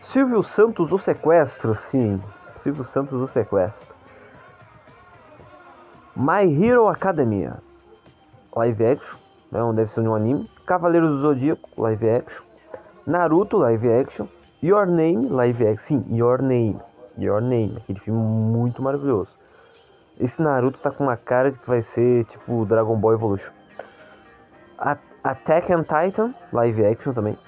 Silvio 0.00 0.44
Santos 0.44 0.92
o 0.92 0.98
Sequestro, 0.98 1.74
sim. 1.74 2.22
Silvio 2.60 2.84
Santos 2.84 3.20
o 3.20 3.26
Sequestro. 3.26 3.92
My 6.14 6.44
Hero 6.44 6.86
Academia, 6.86 7.58
live 8.54 8.86
action, 8.86 9.18
né, 9.50 9.60
um 9.60 9.74
deve 9.74 9.90
ser 9.90 10.02
um 10.02 10.14
anime. 10.14 10.48
Cavaleiros 10.66 11.10
do 11.10 11.20
Zodíaco, 11.20 11.68
live 11.76 12.08
action. 12.08 12.44
Naruto, 13.04 13.58
live 13.58 13.92
action. 13.92 14.28
Your 14.62 14.86
Name, 14.86 15.28
live 15.30 15.66
action. 15.66 16.02
Sim, 16.04 16.16
Your 16.16 16.40
Name. 16.40 16.78
Your 17.18 17.40
Name, 17.40 17.76
aquele 17.78 17.98
filme 17.98 18.20
muito 18.20 18.80
maravilhoso. 18.80 19.36
Esse 20.16 20.40
Naruto 20.40 20.78
tá 20.78 20.92
com 20.92 21.02
uma 21.02 21.16
cara 21.16 21.50
de 21.50 21.58
que 21.58 21.66
vai 21.66 21.82
ser 21.82 22.24
tipo 22.26 22.64
Dragon 22.66 22.96
Ball 22.96 23.14
Evolution. 23.14 23.52
Attack 25.22 25.70
on 25.70 25.82
Titan, 25.82 26.34
live 26.52 26.84
action 26.84 27.12
também. 27.12 27.38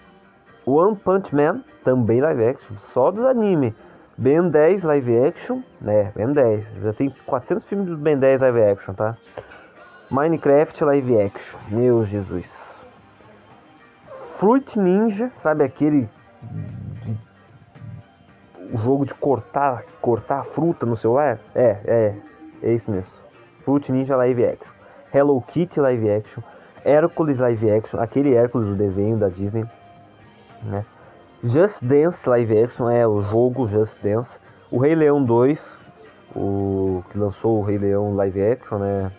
One 0.67 0.97
Punch 0.97 1.35
Man, 1.35 1.65
também 1.83 2.21
live 2.21 2.45
action, 2.45 2.77
só 2.77 3.11
dos 3.11 3.25
anime. 3.25 3.75
Ben 4.19 4.51
10 4.51 4.85
live 4.85 5.27
action, 5.27 5.63
né? 5.81 6.13
Ben 6.15 6.33
10. 6.33 6.83
Já 6.83 6.93
tem 6.93 7.11
400 7.27 7.67
filmes 7.67 7.87
do 7.89 7.97
Ben 7.97 8.19
10 8.19 8.43
live 8.43 8.63
action, 8.63 8.95
tá? 8.95 9.17
Minecraft 10.11 10.85
live 10.85 11.19
action. 11.19 11.59
Meu 11.71 12.05
Jesus. 12.05 12.47
Fruit 14.37 14.79
Ninja, 14.79 15.31
sabe 15.39 15.65
aquele 15.65 16.09
o 18.73 18.79
jogo 18.79 19.07
de 19.07 19.15
cortar, 19.15 19.85
cortar 20.01 20.45
fruta 20.45 20.85
no 20.85 20.97
celular? 20.97 21.39
É, 21.55 21.79
é, 21.85 22.17
é 22.63 22.73
esse 22.73 22.91
mesmo. 22.91 23.11
Fruit 23.65 23.91
Ninja 23.91 24.17
live 24.17 24.45
action. 24.45 24.73
Hello 25.13 25.41
Kitty 25.41 25.81
live 25.81 26.11
action. 26.11 26.43
Hércules 26.85 27.39
live 27.39 27.71
action, 27.71 28.01
aquele 28.01 28.35
Hércules 28.35 28.69
do 28.69 28.75
desenho 28.75 29.17
da 29.17 29.29
Disney, 29.29 29.65
né? 30.63 30.85
Just 31.45 31.83
Dance 31.83 32.29
live 32.29 32.63
action 32.63 32.89
é 32.89 33.07
o 33.07 33.21
jogo 33.23 33.67
Just 33.67 34.01
Dance. 34.01 34.39
O 34.71 34.79
Rei 34.79 34.95
Leão 34.95 35.25
2, 35.25 35.79
o 36.37 37.03
que 37.11 37.19
lançou 37.19 37.59
o 37.59 37.63
Rei 37.63 37.79
Leão 37.79 38.15
live 38.15 38.43
action, 38.43 38.79
né? 38.79 39.13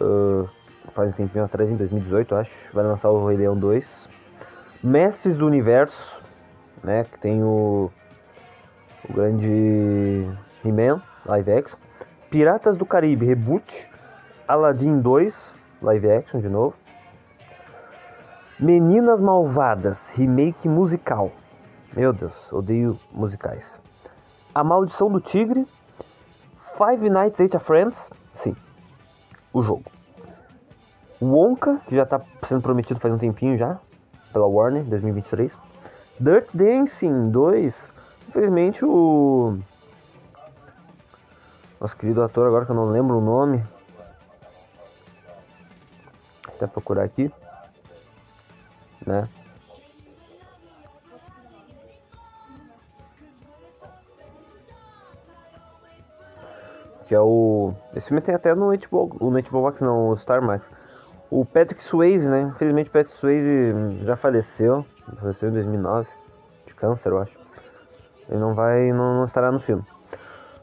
Uh, 0.00 0.48
faz 0.92 1.10
um 1.10 1.12
tempinho 1.12 1.44
atrás, 1.44 1.70
em 1.70 1.76
2018, 1.76 2.34
acho. 2.34 2.52
Vai 2.72 2.84
lançar 2.84 3.10
o 3.10 3.26
Rei 3.26 3.36
Leão 3.36 3.56
2. 3.56 4.08
Mestres 4.82 5.36
do 5.36 5.46
Universo, 5.46 6.20
né? 6.82 7.04
Que 7.04 7.18
tem 7.20 7.42
o, 7.42 7.90
o 9.08 9.12
grande 9.12 10.28
He-Man 10.64 11.00
live 11.26 11.52
action. 11.52 11.78
Piratas 12.28 12.76
do 12.76 12.84
Caribe 12.84 13.24
Reboot. 13.24 13.88
Aladdin 14.48 15.00
2 15.00 15.57
live 15.82 16.10
action 16.10 16.40
de 16.40 16.48
novo. 16.48 16.74
Meninas 18.58 19.20
Malvadas, 19.20 20.10
remake 20.10 20.68
musical. 20.68 21.30
Meu 21.94 22.12
Deus, 22.12 22.52
odeio 22.52 22.98
musicais. 23.12 23.78
A 24.54 24.64
Maldição 24.64 25.10
do 25.10 25.20
Tigre. 25.20 25.66
Five 26.76 27.08
Nights 27.08 27.40
at 27.40 27.60
Friends. 27.60 28.10
Sim, 28.34 28.54
o 29.52 29.62
jogo. 29.62 29.84
Wonka, 31.20 31.78
que 31.86 31.96
já 31.96 32.04
está 32.04 32.20
sendo 32.44 32.62
prometido 32.62 33.00
faz 33.00 33.12
um 33.12 33.18
tempinho 33.18 33.58
já, 33.58 33.78
pela 34.32 34.46
Warner, 34.46 34.84
2023. 34.84 35.56
Dirt 36.20 36.48
Dancing 36.54 37.30
2. 37.30 37.92
Infelizmente 38.28 38.84
o. 38.84 39.58
Nosso 41.80 41.96
querido 41.96 42.22
ator, 42.22 42.46
agora 42.46 42.64
que 42.64 42.72
eu 42.72 42.76
não 42.76 42.90
lembro 42.90 43.18
o 43.18 43.20
nome. 43.20 43.62
Até 46.58 46.66
procurar 46.66 47.04
aqui 47.04 47.32
né? 49.08 49.28
Que 57.06 57.14
é 57.14 57.20
o. 57.20 57.72
Esse 57.96 58.08
filme 58.08 58.20
tem 58.20 58.34
até 58.34 58.54
no 58.54 58.66
HBO, 58.66 59.16
o 59.18 59.30
HBO 59.30 59.62
Max, 59.62 59.80
não, 59.80 60.10
o 60.10 60.16
Star 60.16 60.42
Max. 60.42 60.64
O 61.30 61.44
Patrick 61.44 61.82
Swayze, 61.82 62.28
né? 62.28 62.42
Infelizmente, 62.42 62.90
o 62.90 62.92
Patrick 62.92 63.16
Swayze 63.16 64.04
já 64.04 64.16
faleceu. 64.16 64.84
Faleceu 65.18 65.48
em 65.48 65.52
2009, 65.52 66.08
de 66.66 66.74
câncer, 66.74 67.10
eu 67.10 67.18
acho. 67.18 67.38
Ele 68.28 68.38
não 68.38 68.54
vai, 68.54 68.92
não, 68.92 69.18
não 69.18 69.24
estará 69.24 69.50
no 69.50 69.58
filme. 69.58 69.82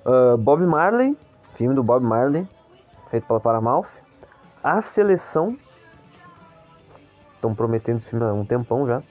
Uh, 0.05 0.37
Bob 0.37 0.63
Marley, 0.63 1.17
filme 1.55 1.73
do 1.73 1.83
Bob 1.83 2.05
Marley, 2.05 2.47
feito 3.09 3.25
pela 3.25 3.39
Paramount. 3.39 3.87
A 4.63 4.81
Seleção, 4.81 5.57
estão 7.45 7.53
prometendo 7.53 7.97
esse 7.97 8.09
filme 8.09 8.25
há 8.25 8.33
um 8.33 8.43
tempão 8.43 8.87
já. 8.87 9.01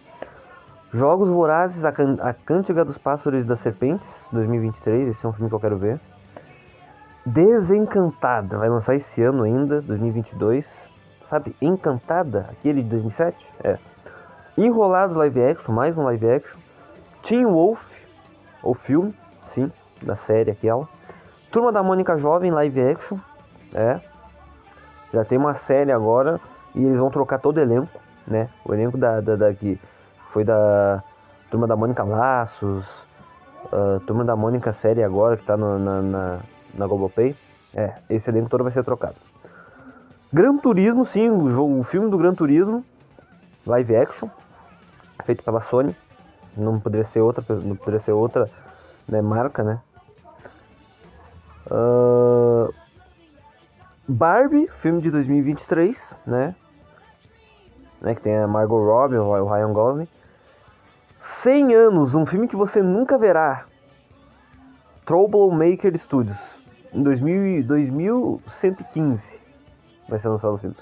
Jogos 0.92 1.31
Vorazes, 1.31 1.85
a, 1.85 1.92
Can 1.92 2.16
a 2.20 2.33
Cântiga 2.33 2.85
dos 2.85 2.99
Pássaros 2.99 3.44
e 3.44 3.49
das 3.49 3.61
Serpentes, 3.61 4.09
2023, 4.33 5.09
esse 5.09 5.25
é 5.25 5.29
um 5.29 5.33
filme 5.33 5.49
que 5.49 5.55
eu 5.55 5.61
quero 5.61 5.79
ver. 5.79 6.01
Desencantada, 7.25 8.59
vai 8.59 8.68
lançar 8.68 8.94
esse 8.94 9.23
ano 9.23 9.44
ainda, 9.44 9.81
2022. 9.81 10.73
Sabe, 11.25 11.57
Encantada, 11.61 12.49
aquele 12.51 12.83
de 12.83 12.90
2007? 12.90 13.53
É. 13.62 13.79
Enrolados 14.59 15.16
live 15.16 15.42
action, 15.42 15.73
mais 15.75 15.97
um 15.97 16.05
live 16.05 16.31
action. 16.31 16.59
Teen 17.23 17.47
Wolf, 17.47 17.83
o 18.62 18.75
filme, 18.75 19.14
sim, 19.49 19.73
da 20.03 20.16
série 20.16 20.51
aquela. 20.51 20.87
Turma 21.51 21.73
da 21.73 21.83
Mônica 21.83 22.18
Jovem, 22.18 22.51
live 22.51 22.83
action, 22.83 23.18
é. 23.75 24.01
Já 25.12 25.25
tem 25.25 25.38
uma 25.38 25.55
série 25.55 25.90
agora 25.90 26.40
e 26.75 26.85
eles 26.85 26.99
vão 26.99 27.11
trocar 27.11 27.38
todo 27.38 27.57
o 27.57 27.61
elenco 27.61 28.03
né? 28.26 28.48
O 28.64 28.74
elenco 28.74 28.96
da, 28.96 29.20
da, 29.20 29.37
da 29.37 29.54
que 29.54 29.78
foi 30.30 30.44
da 30.44 31.02
Turma 31.50 31.66
da 31.66 31.76
Mônica 31.76 32.02
Laços, 32.02 32.87
uh, 33.66 34.00
Turma 34.06 34.24
da 34.24 34.34
Mônica 34.34 34.72
série 34.72 35.02
agora 35.02 35.37
que 35.37 35.44
tá 35.44 35.56
no, 35.56 35.78
na, 35.78 36.02
na, 36.02 36.38
na 36.74 36.87
Globoplay. 36.87 37.37
É, 37.74 37.94
esse 38.08 38.30
elenco 38.30 38.48
todo 38.48 38.62
vai 38.62 38.72
ser 38.72 38.84
trocado. 38.84 39.16
Gran 40.32 40.56
Turismo, 40.58 41.04
sim, 41.04 41.30
o, 41.30 41.48
jogo, 41.48 41.78
o 41.78 41.82
filme 41.82 42.10
do 42.10 42.18
Gran 42.18 42.34
Turismo, 42.34 42.84
live 43.66 43.96
action, 43.96 44.28
feito 45.24 45.42
pela 45.44 45.60
Sony. 45.60 45.94
Não 46.56 46.78
poderia 46.78 47.04
ser 47.04 47.20
outra, 47.20 47.44
não 47.54 47.76
poderia 47.76 48.00
ser 48.00 48.12
outra 48.12 48.48
né, 49.08 49.20
marca, 49.20 49.62
né? 49.62 49.80
Uh, 51.66 52.72
Barbie, 54.06 54.68
filme 54.80 55.00
de 55.00 55.10
2023, 55.10 56.14
né? 56.26 56.54
Né, 58.04 58.14
que 58.14 58.20
tem 58.20 58.36
a 58.36 58.46
Margot 58.46 58.84
Robbie, 58.84 59.16
o 59.16 59.46
Ryan 59.46 59.72
Gosling. 59.72 60.08
100 61.20 61.74
anos, 61.74 62.14
um 62.14 62.26
filme 62.26 62.46
que 62.46 62.54
você 62.54 62.82
nunca 62.82 63.16
verá. 63.16 63.64
Troublemaker 65.06 65.98
Studios, 65.98 66.38
em 66.92 67.02
2000, 67.02 67.64
2115 67.64 69.40
vai 70.08 70.18
ser 70.18 70.28
lançado 70.28 70.54
o 70.54 70.58
filme. 70.58 70.76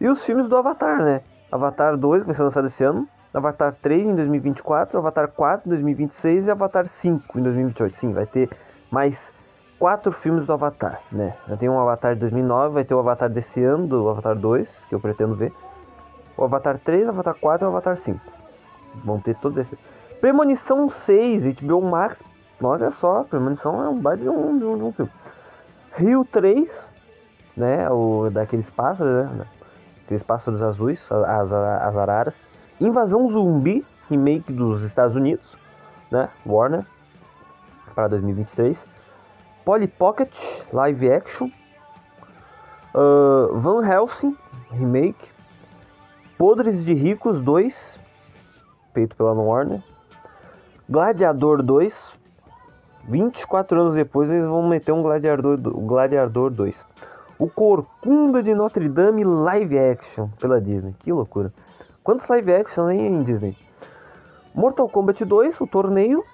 E 0.00 0.08
os 0.08 0.24
filmes 0.24 0.48
do 0.48 0.56
Avatar, 0.56 1.02
né? 1.02 1.20
Avatar 1.50 1.96
2 1.96 2.24
vai 2.24 2.34
ser 2.34 2.42
lançado 2.42 2.66
esse 2.66 2.82
ano, 2.82 3.06
Avatar 3.34 3.74
3 3.80 4.08
em 4.08 4.14
2024, 4.14 4.98
Avatar 4.98 5.28
4 5.28 5.66
em 5.66 5.70
2026 5.70 6.46
e 6.46 6.50
Avatar 6.50 6.86
5 6.86 7.38
em 7.38 7.42
2028. 7.42 7.96
Sim, 7.96 8.12
vai 8.12 8.26
ter 8.26 8.50
mais 8.90 9.32
quatro 9.78 10.12
filmes 10.12 10.46
do 10.46 10.52
Avatar, 10.52 11.00
né? 11.10 11.34
Já 11.48 11.56
tem 11.56 11.68
um 11.68 11.78
Avatar 11.78 12.14
de 12.14 12.20
2009, 12.20 12.74
vai 12.74 12.84
ter 12.84 12.94
o 12.94 12.98
Avatar 12.98 13.28
desse 13.28 13.62
ano, 13.62 13.86
do 13.86 14.08
Avatar 14.08 14.36
2, 14.36 14.86
que 14.88 14.94
eu 14.94 15.00
pretendo 15.00 15.34
ver 15.34 15.52
o 16.36 16.44
Avatar 16.44 16.78
3, 16.78 17.06
o 17.06 17.10
Avatar 17.10 17.34
4 17.34 17.64
e 17.64 17.66
o 17.66 17.70
Avatar 17.70 17.96
5. 17.96 18.20
Vão 19.04 19.20
ter 19.20 19.36
todos 19.36 19.58
esses. 19.58 19.78
Premonição 20.20 20.88
6, 20.88 21.56
HBO 21.60 21.82
Max. 21.82 22.22
Olha 22.62 22.90
só, 22.90 23.24
Premonição 23.24 23.82
é 23.82 23.88
um 23.88 23.98
baita 23.98 24.22
de 24.22 24.28
um, 24.28 24.58
de 24.58 24.64
um, 24.64 24.76
de 24.76 24.84
um 24.84 24.92
filme. 24.92 25.10
Rio 25.94 26.24
3, 26.24 26.88
né? 27.56 27.90
O 27.90 28.30
daqueles 28.30 28.70
pássaros, 28.70 29.30
né? 29.30 29.46
Aqueles 30.04 30.22
pássaros 30.22 30.62
azuis, 30.62 31.10
as, 31.10 31.52
as 31.52 31.96
araras. 31.96 32.34
Invasão 32.80 33.28
Zumbi, 33.30 33.84
remake 34.08 34.52
dos 34.52 34.82
Estados 34.82 35.16
Unidos, 35.16 35.56
né? 36.10 36.28
Warner, 36.46 36.86
para 37.94 38.08
2023. 38.08 38.86
Polly 39.64 39.86
Pocket, 39.86 40.34
live 40.72 41.10
action. 41.10 41.50
Uh, 42.94 43.58
Van 43.58 43.84
Helsing, 43.86 44.36
remake. 44.70 45.30
Podres 46.38 46.84
de 46.84 46.94
Ricos 46.94 47.40
2, 47.40 48.00
feito 48.92 49.16
pela 49.16 49.32
Warner. 49.32 49.82
Gladiador 50.88 51.62
2, 51.62 52.18
24 53.08 53.80
anos 53.80 53.94
depois 53.94 54.30
eles 54.30 54.44
vão 54.44 54.68
meter 54.68 54.92
um 54.92 55.02
Gladiador, 55.02 55.58
Gladiador 55.58 56.50
2. 56.50 56.84
O 57.38 57.48
Corcunda 57.48 58.42
de 58.42 58.54
Notre 58.54 58.88
Dame 58.88 59.24
live 59.24 59.78
action 59.78 60.28
pela 60.40 60.60
Disney. 60.60 60.94
Que 61.00 61.12
loucura. 61.12 61.52
Quantos 62.04 62.26
live 62.28 62.52
action 62.52 62.90
em 62.90 63.22
Disney? 63.22 63.56
Mortal 64.54 64.88
Kombat 64.88 65.24
2, 65.24 65.60
o 65.60 65.66
torneio. 65.66 66.24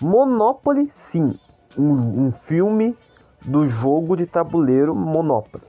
Monopoly, 0.00 0.90
sim. 0.90 1.38
Um, 1.76 2.26
um 2.26 2.32
filme 2.32 2.96
do 3.44 3.66
jogo 3.66 4.16
de 4.16 4.26
tabuleiro 4.26 4.94
Monopoly. 4.94 5.64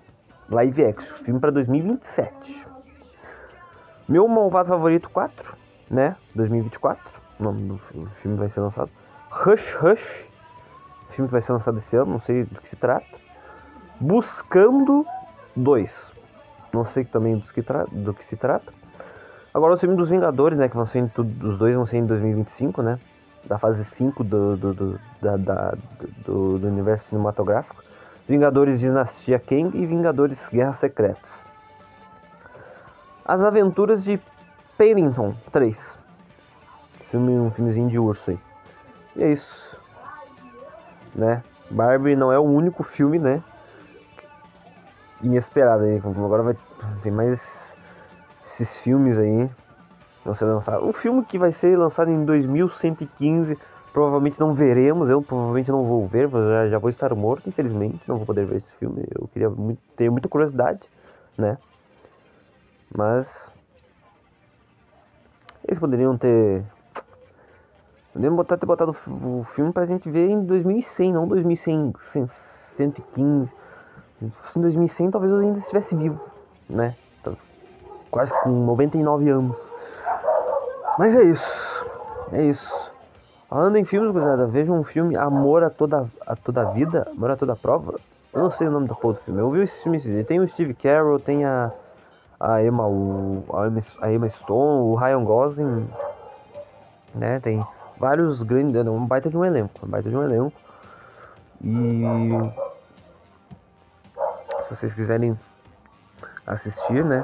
Live 0.49 0.85
action, 0.85 1.15
filme 1.23 1.39
para 1.39 1.51
2027. 1.51 2.66
Meu 4.07 4.25
malvado 4.25 4.69
favorito 4.69 5.09
4, 5.09 5.53
né? 5.91 6.15
2024. 6.33 7.03
O 7.39 7.43
nome 7.43 7.67
do 7.67 7.77
filme 7.77 8.37
vai 8.37 8.47
ser 8.47 8.61
lançado. 8.61 8.89
Rush 9.29 9.75
Rush. 9.75 10.25
Filme 11.09 11.27
que 11.27 11.31
vai 11.33 11.41
ser 11.41 11.51
lançado 11.51 11.77
esse 11.77 11.95
ano, 11.95 12.11
não 12.11 12.19
sei 12.21 12.45
do 12.45 12.61
que 12.61 12.69
se 12.69 12.75
trata. 12.75 13.05
Buscando 13.99 15.05
2. 15.55 16.13
Não 16.71 16.85
sei 16.85 17.03
também 17.03 17.37
do 17.37 17.53
que, 17.53 17.61
do 17.91 18.13
que 18.13 18.23
se 18.23 18.37
trata. 18.37 18.71
Agora 19.53 19.73
o 19.73 19.77
filme 19.77 19.95
dos 19.95 20.09
Vingadores, 20.09 20.57
né? 20.57 20.69
Que 20.69 20.75
vão 20.75 20.85
ser 20.85 20.99
em 20.99 21.11
os 21.43 21.57
dois 21.57 21.75
vão 21.75 21.85
ser 21.85 21.97
em 21.97 22.05
2025, 22.05 22.81
né? 22.81 22.99
Da 23.45 23.57
fase 23.57 23.83
5 23.83 24.23
do, 24.23 24.55
do, 24.55 24.73
do, 24.73 24.99
da, 25.21 25.35
da, 25.35 25.73
do, 26.25 26.59
do 26.59 26.67
universo 26.67 27.09
cinematográfico. 27.09 27.83
Vingadores 28.27 28.79
Dinastia 28.79 29.39
Kang 29.39 29.77
e 29.77 29.85
Vingadores 29.85 30.47
Guerras 30.49 30.77
Secretas. 30.77 31.46
As 33.27 33.43
Aventuras 33.43 34.05
de 34.05 34.17
Paddington 34.77 35.35
3. 35.51 35.99
Filme, 37.11 37.37
um 37.37 37.51
filmezinho 37.51 37.89
de 37.89 37.99
urso 37.99 38.31
aí. 38.31 38.39
E 39.17 39.23
é 39.23 39.31
isso. 39.33 39.77
Né? 41.13 41.43
Barbie 41.69 42.15
não 42.15 42.31
é 42.31 42.39
o 42.39 42.43
único 42.43 42.83
filme, 42.83 43.19
né? 43.19 43.43
Inesperado 45.21 45.83
aí. 45.83 45.97
Agora 45.97 46.41
vai 46.41 46.57
ter 47.03 47.11
mais 47.11 47.75
esses 48.45 48.77
filmes 48.77 49.17
aí. 49.17 49.49
Vão 50.23 50.33
ser 50.33 50.45
lançados. 50.45 50.87
Um 50.87 50.93
filme 50.93 51.25
que 51.25 51.37
vai 51.37 51.51
ser 51.51 51.77
lançado 51.77 52.09
em 52.09 52.23
2115. 52.23 53.57
Provavelmente 53.91 54.39
não 54.39 54.53
veremos. 54.53 55.09
Eu 55.09 55.21
provavelmente 55.21 55.69
não 55.69 55.83
vou 55.83 56.07
ver. 56.07 56.29
Já, 56.29 56.69
já 56.69 56.77
vou 56.77 56.89
estar 56.89 57.13
morto, 57.13 57.49
infelizmente. 57.49 58.01
Não 58.07 58.15
vou 58.15 58.25
poder 58.25 58.45
ver 58.45 58.57
esse 58.57 58.71
filme. 58.73 59.03
Eu 59.13 59.27
queria 59.27 59.49
muito, 59.49 59.81
tenho 59.97 60.13
muita 60.13 60.29
curiosidade, 60.29 60.79
né? 61.37 61.57
Mas. 62.95 63.51
Eles 65.67 65.79
poderiam 65.79 66.17
ter 66.17 66.63
Podemos 68.17 68.35
botar, 68.35 68.57
ter 68.57 68.65
botado 68.65 68.95
o 69.07 69.43
filme 69.53 69.71
pra 69.71 69.85
gente 69.85 70.09
ver 70.09 70.27
em 70.27 70.43
2100, 70.43 71.13
não 71.13 71.27
2100, 71.27 71.93
115. 72.75 73.51
Se 74.17 74.57
em 74.57 74.61
2100, 74.61 75.11
talvez 75.11 75.31
eu 75.31 75.37
ainda 75.37 75.59
estivesse 75.59 75.95
vivo, 75.95 76.19
né? 76.67 76.95
Quase 78.09 78.33
com 78.41 78.49
99 78.49 79.29
anos. 79.29 79.55
Mas 80.97 81.15
é 81.15 81.25
isso. 81.25 81.85
É 82.31 82.43
isso. 82.43 82.91
Falando 83.47 83.77
em 83.77 83.85
filmes, 83.85 84.11
gurizada, 84.11 84.47
vejam 84.47 84.79
um 84.79 84.83
filme 84.83 85.15
Amor 85.15 85.63
a 85.63 85.69
toda, 85.69 86.09
a 86.25 86.35
toda 86.35 86.71
Vida, 86.71 87.07
Amor 87.15 87.29
a 87.29 87.35
toda 87.35 87.55
Prova. 87.55 87.99
Eu 88.33 88.41
não 88.41 88.49
sei 88.49 88.67
o 88.67 88.71
nome 88.71 88.87
da 88.87 88.95
porra 88.95 89.13
do 89.13 89.19
filme. 89.19 89.39
Eu 89.39 89.51
vi 89.51 89.61
esse 89.61 89.79
filme 89.83 89.99
Tem 90.23 90.39
o 90.39 90.47
Steve 90.47 90.73
Carroll, 90.73 91.19
tem 91.19 91.45
a, 91.45 91.71
a, 92.39 92.63
Emma, 92.63 92.87
o, 92.87 93.43
a, 93.53 94.11
Emma, 94.11 94.29
Stone, 94.29 94.81
o 94.81 94.95
Ryan 94.95 95.23
Gosling, 95.23 95.89
né? 97.15 97.39
Tem 97.39 97.65
vários 97.97 98.43
grandes, 98.43 98.85
um 98.85 99.05
baita 99.05 99.29
de 99.29 99.37
um 99.37 99.43
elenco, 99.43 99.85
um 99.85 99.89
baita 99.89 100.09
de 100.09 100.15
um 100.15 100.23
elenco. 100.23 100.53
E 101.63 102.03
se 104.63 104.75
vocês 104.75 104.93
quiserem 104.93 105.37
assistir, 106.45 107.03
né? 107.03 107.23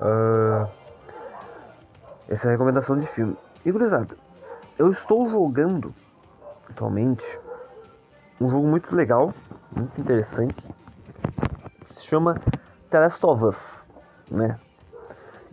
Uh, 0.00 0.68
essa 2.28 2.46
é 2.46 2.48
a 2.48 2.52
recomendação 2.52 2.98
de 2.98 3.06
filme. 3.08 3.36
E 3.64 3.72
gurizada, 3.72 4.14
eu 4.78 4.92
estou 4.92 5.28
jogando 5.28 5.94
atualmente 6.70 7.24
um 8.40 8.48
jogo 8.50 8.68
muito 8.68 8.94
legal, 8.94 9.34
muito 9.74 10.00
interessante. 10.00 10.64
Se 11.86 12.02
chama 12.02 12.40
The 12.90 13.00
Last 13.00 13.26
of 13.26 13.44
Us, 13.44 13.86
né? 14.30 14.58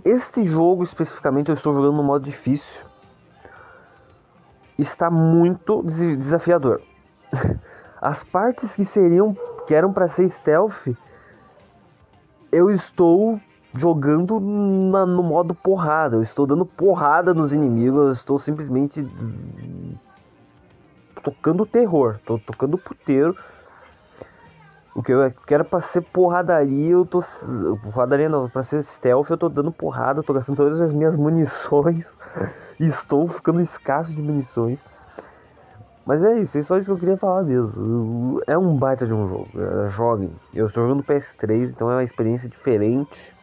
Este 0.04 0.46
jogo 0.46 0.84
especificamente 0.84 1.50
eu 1.50 1.56
estou 1.56 1.74
jogando 1.74 1.98
no 1.98 2.04
modo 2.04 2.26
difícil 2.26 2.86
está 4.78 5.10
muito 5.10 5.84
desafiador. 5.84 6.82
As 8.02 8.24
partes 8.24 8.74
que 8.74 8.86
seriam 8.86 9.36
que 9.66 9.74
eram 9.74 9.92
para 9.92 10.08
ser 10.08 10.30
stealth, 10.30 10.88
eu 12.52 12.70
estou 12.70 13.40
jogando 13.74 14.40
na, 14.40 15.06
no 15.06 15.24
modo 15.24 15.56
porrada. 15.56 16.18
Eu 16.18 16.22
estou 16.22 16.46
dando 16.46 16.66
porrada 16.66 17.34
nos 17.34 17.52
inimigos. 17.52 18.06
Eu 18.06 18.12
estou 18.12 18.40
simplesmente 18.40 19.06
tocando 21.24 21.66
terror. 21.66 22.16
Estou 22.16 22.40
tocando 22.40 22.78
puteiro. 22.78 23.36
O 24.96 25.04
que 25.04 25.12
eu 25.12 25.30
quero 25.46 25.66
pra 25.66 25.82
ser 25.82 26.02
porradaria, 26.02 26.92
eu 26.92 27.06
tô. 27.06 27.22
Porradaria 27.84 28.30
não, 28.30 28.50
pra 28.50 28.64
ser 28.64 28.82
stealth, 28.82 29.30
eu 29.30 29.38
tô 29.38 29.50
dando 29.50 29.70
porrada, 29.70 30.24
tô 30.24 30.34
gastando 30.34 30.56
todas 30.56 30.80
as 30.80 30.94
minhas 30.94 31.14
munições. 31.20 32.10
Estou 32.80 33.28
ficando 33.28 33.60
escasso 33.60 34.16
de 34.16 34.22
munições. 34.22 34.80
Mas 36.06 36.24
é 36.24 36.40
isso, 36.40 36.58
é 36.58 36.62
só 36.62 36.78
isso 36.78 36.86
que 36.86 36.92
eu 36.92 36.98
queria 36.98 37.18
falar 37.18 37.44
mesmo. 37.44 38.42
É 38.48 38.58
um 38.58 38.78
baita 38.78 39.06
de 39.06 39.14
um 39.14 39.28
jogo. 39.28 39.50
É, 39.56 39.90
joguem. 39.90 40.32
Eu 40.54 40.68
estou 40.68 40.84
jogando 40.84 41.04
PS3, 41.04 41.72
então 41.72 41.92
é 41.92 41.96
uma 41.96 42.04
experiência 42.04 42.48
diferente 42.48 43.36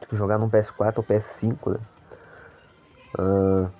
do 0.00 0.06
que 0.08 0.16
jogar 0.16 0.38
no 0.38 0.50
PS4 0.50 0.94
ou 0.96 1.04
PS5, 1.04 1.70
né? 1.70 1.78
Uh, 3.18 3.70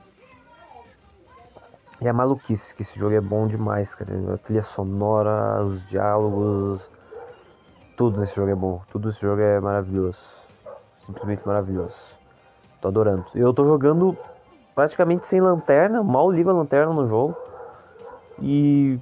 e 2.00 2.08
a 2.08 2.12
maluquice 2.12 2.74
que 2.74 2.82
esse 2.82 2.98
jogo 2.98 3.14
é 3.14 3.20
bom 3.20 3.46
demais, 3.46 3.94
cara. 3.94 4.34
A 4.34 4.38
trilha 4.38 4.62
sonora, 4.62 5.62
os 5.62 5.86
diálogos, 5.88 6.80
tudo 7.96 8.18
nesse 8.18 8.34
jogo 8.34 8.50
é 8.50 8.54
bom. 8.54 8.80
Tudo 8.90 9.08
nesse 9.08 9.20
jogo 9.20 9.42
é 9.42 9.60
maravilhoso. 9.60 10.18
Simplesmente 11.04 11.46
maravilhoso. 11.46 11.96
Tô 12.80 12.88
adorando. 12.88 13.26
Eu 13.34 13.52
tô 13.52 13.64
jogando 13.64 14.16
praticamente 14.74 15.26
sem 15.26 15.40
lanterna, 15.40 16.02
mal 16.02 16.30
ligo 16.30 16.48
a 16.48 16.54
lanterna 16.54 16.94
no 16.94 17.06
jogo. 17.06 17.36
E 18.40 18.98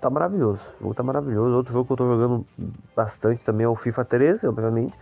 tá 0.00 0.08
maravilhoso. 0.08 0.60
O 0.80 0.84
jogo 0.84 0.94
tá 0.94 1.02
maravilhoso. 1.02 1.54
Outro 1.54 1.72
jogo 1.74 1.86
que 1.86 1.92
eu 1.92 1.96
tô 1.98 2.06
jogando 2.06 2.46
bastante 2.96 3.44
também 3.44 3.66
é 3.66 3.68
o 3.68 3.76
FIFA 3.76 4.04
13, 4.06 4.48
obviamente. 4.48 4.94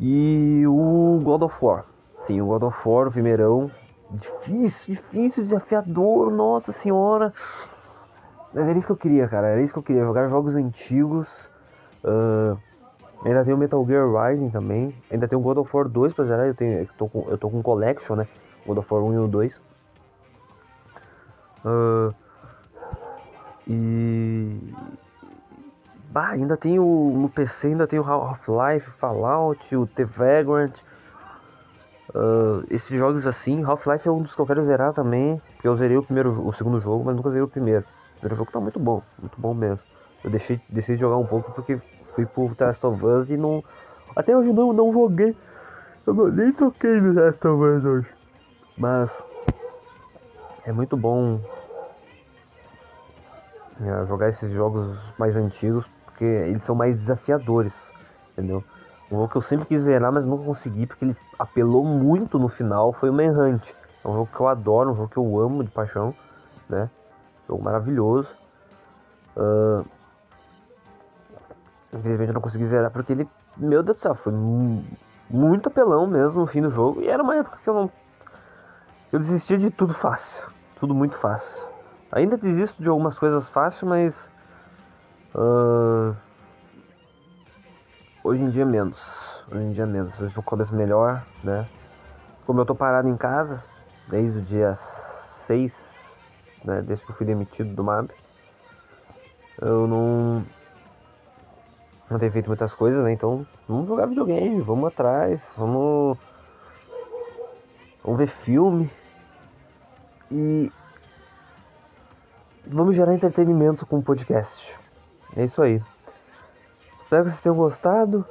E 0.00 0.64
o 0.66 1.20
God 1.22 1.42
of 1.42 1.56
War. 1.64 1.84
Sim, 2.26 2.40
o 2.40 2.46
God 2.46 2.64
of 2.64 2.88
War, 2.88 3.06
o 3.06 3.12
primeirão. 3.12 3.70
Difícil, 4.12 4.94
difícil, 4.94 5.44
desafiador, 5.44 6.30
nossa 6.30 6.72
senhora. 6.72 7.32
Mas 8.52 8.68
era 8.68 8.78
isso 8.78 8.86
que 8.86 8.92
eu 8.92 8.96
queria, 8.96 9.28
cara. 9.28 9.46
Era 9.48 9.62
isso 9.62 9.72
que 9.72 9.78
eu 9.78 9.82
queria. 9.82 10.04
Jogar 10.04 10.28
jogos 10.28 10.56
antigos. 10.56 11.28
Uh, 12.02 12.58
Ainda 13.24 13.44
tem 13.44 13.52
o 13.52 13.58
Metal 13.58 13.84
Gear 13.86 14.08
Rising 14.08 14.50
também. 14.50 14.94
Ainda 15.10 15.28
tem 15.28 15.38
o 15.38 15.42
God 15.42 15.58
of 15.58 15.76
War 15.76 15.86
2 15.86 16.14
pra 16.14 16.24
zerar. 16.24 16.46
Eu, 16.46 16.54
tenho, 16.54 16.78
eu, 16.78 16.88
tô 16.96 17.08
com, 17.08 17.28
eu 17.28 17.36
tô 17.36 17.50
com 17.50 17.62
Collection, 17.62 18.16
né? 18.16 18.26
God 18.66 18.78
of 18.78 18.92
War 18.92 19.02
1 19.02 19.14
e 19.14 19.18
o 19.18 19.28
2. 19.28 19.60
Uh, 21.64 22.14
e. 23.68 24.74
Bah, 26.10 26.30
ainda 26.30 26.56
tem 26.56 26.78
o. 26.78 27.12
No 27.14 27.28
PC 27.28 27.68
ainda 27.68 27.86
tem 27.86 27.98
o 27.98 28.04
Half-Life, 28.04 28.90
Fallout, 28.92 29.76
o 29.76 29.86
The 29.86 30.04
Vagrant. 30.04 30.78
Uh, 32.14 32.64
esses 32.70 32.98
jogos 32.98 33.26
assim, 33.26 33.62
Half-Life 33.64 34.08
é 34.08 34.10
um 34.10 34.22
dos 34.22 34.34
que 34.34 34.40
eu 34.40 34.46
quero 34.46 34.64
zerar 34.64 34.92
também. 34.92 35.40
Porque 35.54 35.68
eu 35.68 35.76
zerei 35.76 35.96
o 35.96 36.02
primeiro, 36.02 36.46
o 36.46 36.52
segundo 36.52 36.80
jogo, 36.80 37.04
mas 37.04 37.16
nunca 37.16 37.30
zerei 37.30 37.44
o 37.44 37.48
primeiro. 37.48 37.84
O 38.16 38.20
primeiro 38.20 38.36
jogo 38.36 38.52
tá 38.52 38.60
muito 38.60 38.78
bom, 38.78 39.02
muito 39.18 39.40
bom 39.40 39.54
mesmo. 39.54 39.80
Eu 40.22 40.30
deixei, 40.30 40.60
deixei 40.68 40.96
de 40.96 41.00
jogar 41.00 41.16
um 41.16 41.26
pouco 41.26 41.52
porque 41.52 41.80
fui 42.14 42.26
pro 42.26 42.50
Last 42.58 42.84
of 42.86 43.04
Us 43.04 43.30
e 43.30 43.36
não. 43.36 43.64
Até 44.14 44.36
hoje 44.36 44.52
não, 44.52 44.72
não 44.72 44.92
joguei. 44.92 45.36
Eu 46.06 46.14
não, 46.14 46.28
nem 46.28 46.52
toquei 46.52 47.00
no 47.00 47.12
Last 47.12 47.46
of 47.46 47.62
Us 47.62 47.84
hoje. 47.84 48.08
Mas 48.76 49.24
é 50.64 50.72
muito 50.72 50.96
bom 50.96 51.40
é, 53.80 54.06
jogar 54.06 54.28
esses 54.28 54.50
jogos 54.52 54.98
mais 55.18 55.34
antigos 55.36 55.86
porque 56.04 56.24
eles 56.24 56.62
são 56.64 56.74
mais 56.74 56.98
desafiadores, 56.98 57.74
entendeu? 58.32 58.62
Um 59.10 59.16
jogo 59.16 59.28
que 59.28 59.36
eu 59.36 59.42
sempre 59.42 59.66
quis 59.66 59.82
zerar, 59.82 60.12
mas 60.12 60.24
nunca 60.24 60.44
consegui 60.44 60.86
porque 60.86 61.04
ele 61.04 61.16
apelou 61.38 61.84
muito 61.84 62.38
no 62.38 62.48
final 62.48 62.92
foi 62.92 63.10
o 63.10 63.12
Manhunt. 63.12 63.68
É 64.04 64.08
um 64.08 64.14
jogo 64.14 64.28
que 64.32 64.40
eu 64.40 64.48
adoro, 64.48 64.92
um 64.92 64.94
jogo 64.94 65.08
que 65.08 65.16
eu 65.16 65.40
amo 65.40 65.64
de 65.64 65.70
paixão, 65.70 66.14
né? 66.68 66.88
Jogo 67.48 67.62
maravilhoso. 67.62 68.28
Uh, 69.36 69.84
Infelizmente 71.92 72.28
eu 72.28 72.34
não 72.34 72.40
consegui 72.40 72.66
zerar 72.66 72.90
porque 72.90 73.12
ele, 73.12 73.28
meu 73.56 73.82
Deus 73.82 73.98
do 73.98 74.00
céu, 74.00 74.14
foi 74.14 74.32
muito 75.28 75.68
apelão 75.68 76.06
mesmo 76.06 76.40
no 76.40 76.46
fim 76.46 76.62
do 76.62 76.70
jogo. 76.70 77.02
E 77.02 77.08
era 77.08 77.22
uma 77.22 77.36
época 77.36 77.58
que 77.62 77.68
eu 77.68 77.74
não. 77.74 77.90
Eu 79.12 79.18
desistia 79.18 79.58
de 79.58 79.70
tudo 79.70 79.92
fácil. 79.92 80.42
Tudo 80.78 80.94
muito 80.94 81.16
fácil. 81.16 81.66
Ainda 82.12 82.36
desisto 82.36 82.80
de 82.80 82.88
algumas 82.88 83.18
coisas 83.18 83.48
fácil, 83.48 83.88
mas. 83.88 84.28
Uh, 85.34 86.14
hoje 88.22 88.42
em 88.42 88.50
dia 88.50 88.64
menos. 88.64 89.00
Hoje 89.50 89.64
em 89.64 89.72
dia 89.72 89.86
menos. 89.86 90.18
Hoje 90.20 90.36
eu 90.36 90.42
começo 90.42 90.74
melhor, 90.74 91.24
né? 91.42 91.68
Como 92.46 92.60
eu 92.60 92.66
tô 92.66 92.74
parado 92.74 93.08
em 93.08 93.16
casa, 93.16 93.62
desde 94.08 94.38
o 94.38 94.42
dia 94.42 94.76
6, 95.46 95.72
né? 96.64 96.82
Desde 96.82 97.04
que 97.04 97.12
eu 97.12 97.16
fui 97.16 97.26
demitido 97.26 97.74
do 97.74 97.84
MAB. 97.84 98.10
Eu 99.60 99.86
não. 99.86 100.44
Não 102.10 102.18
tenho 102.18 102.32
feito 102.32 102.48
muitas 102.48 102.74
coisas, 102.74 103.04
né? 103.04 103.12
Então, 103.12 103.46
vamos 103.68 103.86
jogar 103.86 104.06
videogame, 104.06 104.60
vamos 104.62 104.88
atrás, 104.88 105.42
vamos. 105.56 106.18
Vamos 108.02 108.18
ver 108.18 108.28
filme. 108.28 108.90
E. 110.30 110.72
Vamos 112.66 112.94
gerar 112.94 113.14
entretenimento 113.14 113.86
com 113.86 113.98
o 113.98 114.02
podcast. 114.02 114.76
É 115.36 115.44
isso 115.44 115.62
aí. 115.62 115.82
Espero 117.10 117.24
que 117.24 117.30
vocês 117.30 117.42
tenham 117.42 117.56
gostado. 117.56 118.24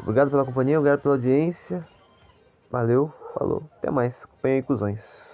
Obrigado 0.00 0.28
pela 0.28 0.44
companhia, 0.44 0.76
obrigado 0.76 1.02
pela 1.02 1.14
audiência. 1.14 1.86
Valeu, 2.68 3.12
falou, 3.32 3.62
até 3.78 3.88
mais. 3.92 4.20
Acompanhe 4.24 4.56
aí, 4.56 4.62
cuzões. 4.64 5.29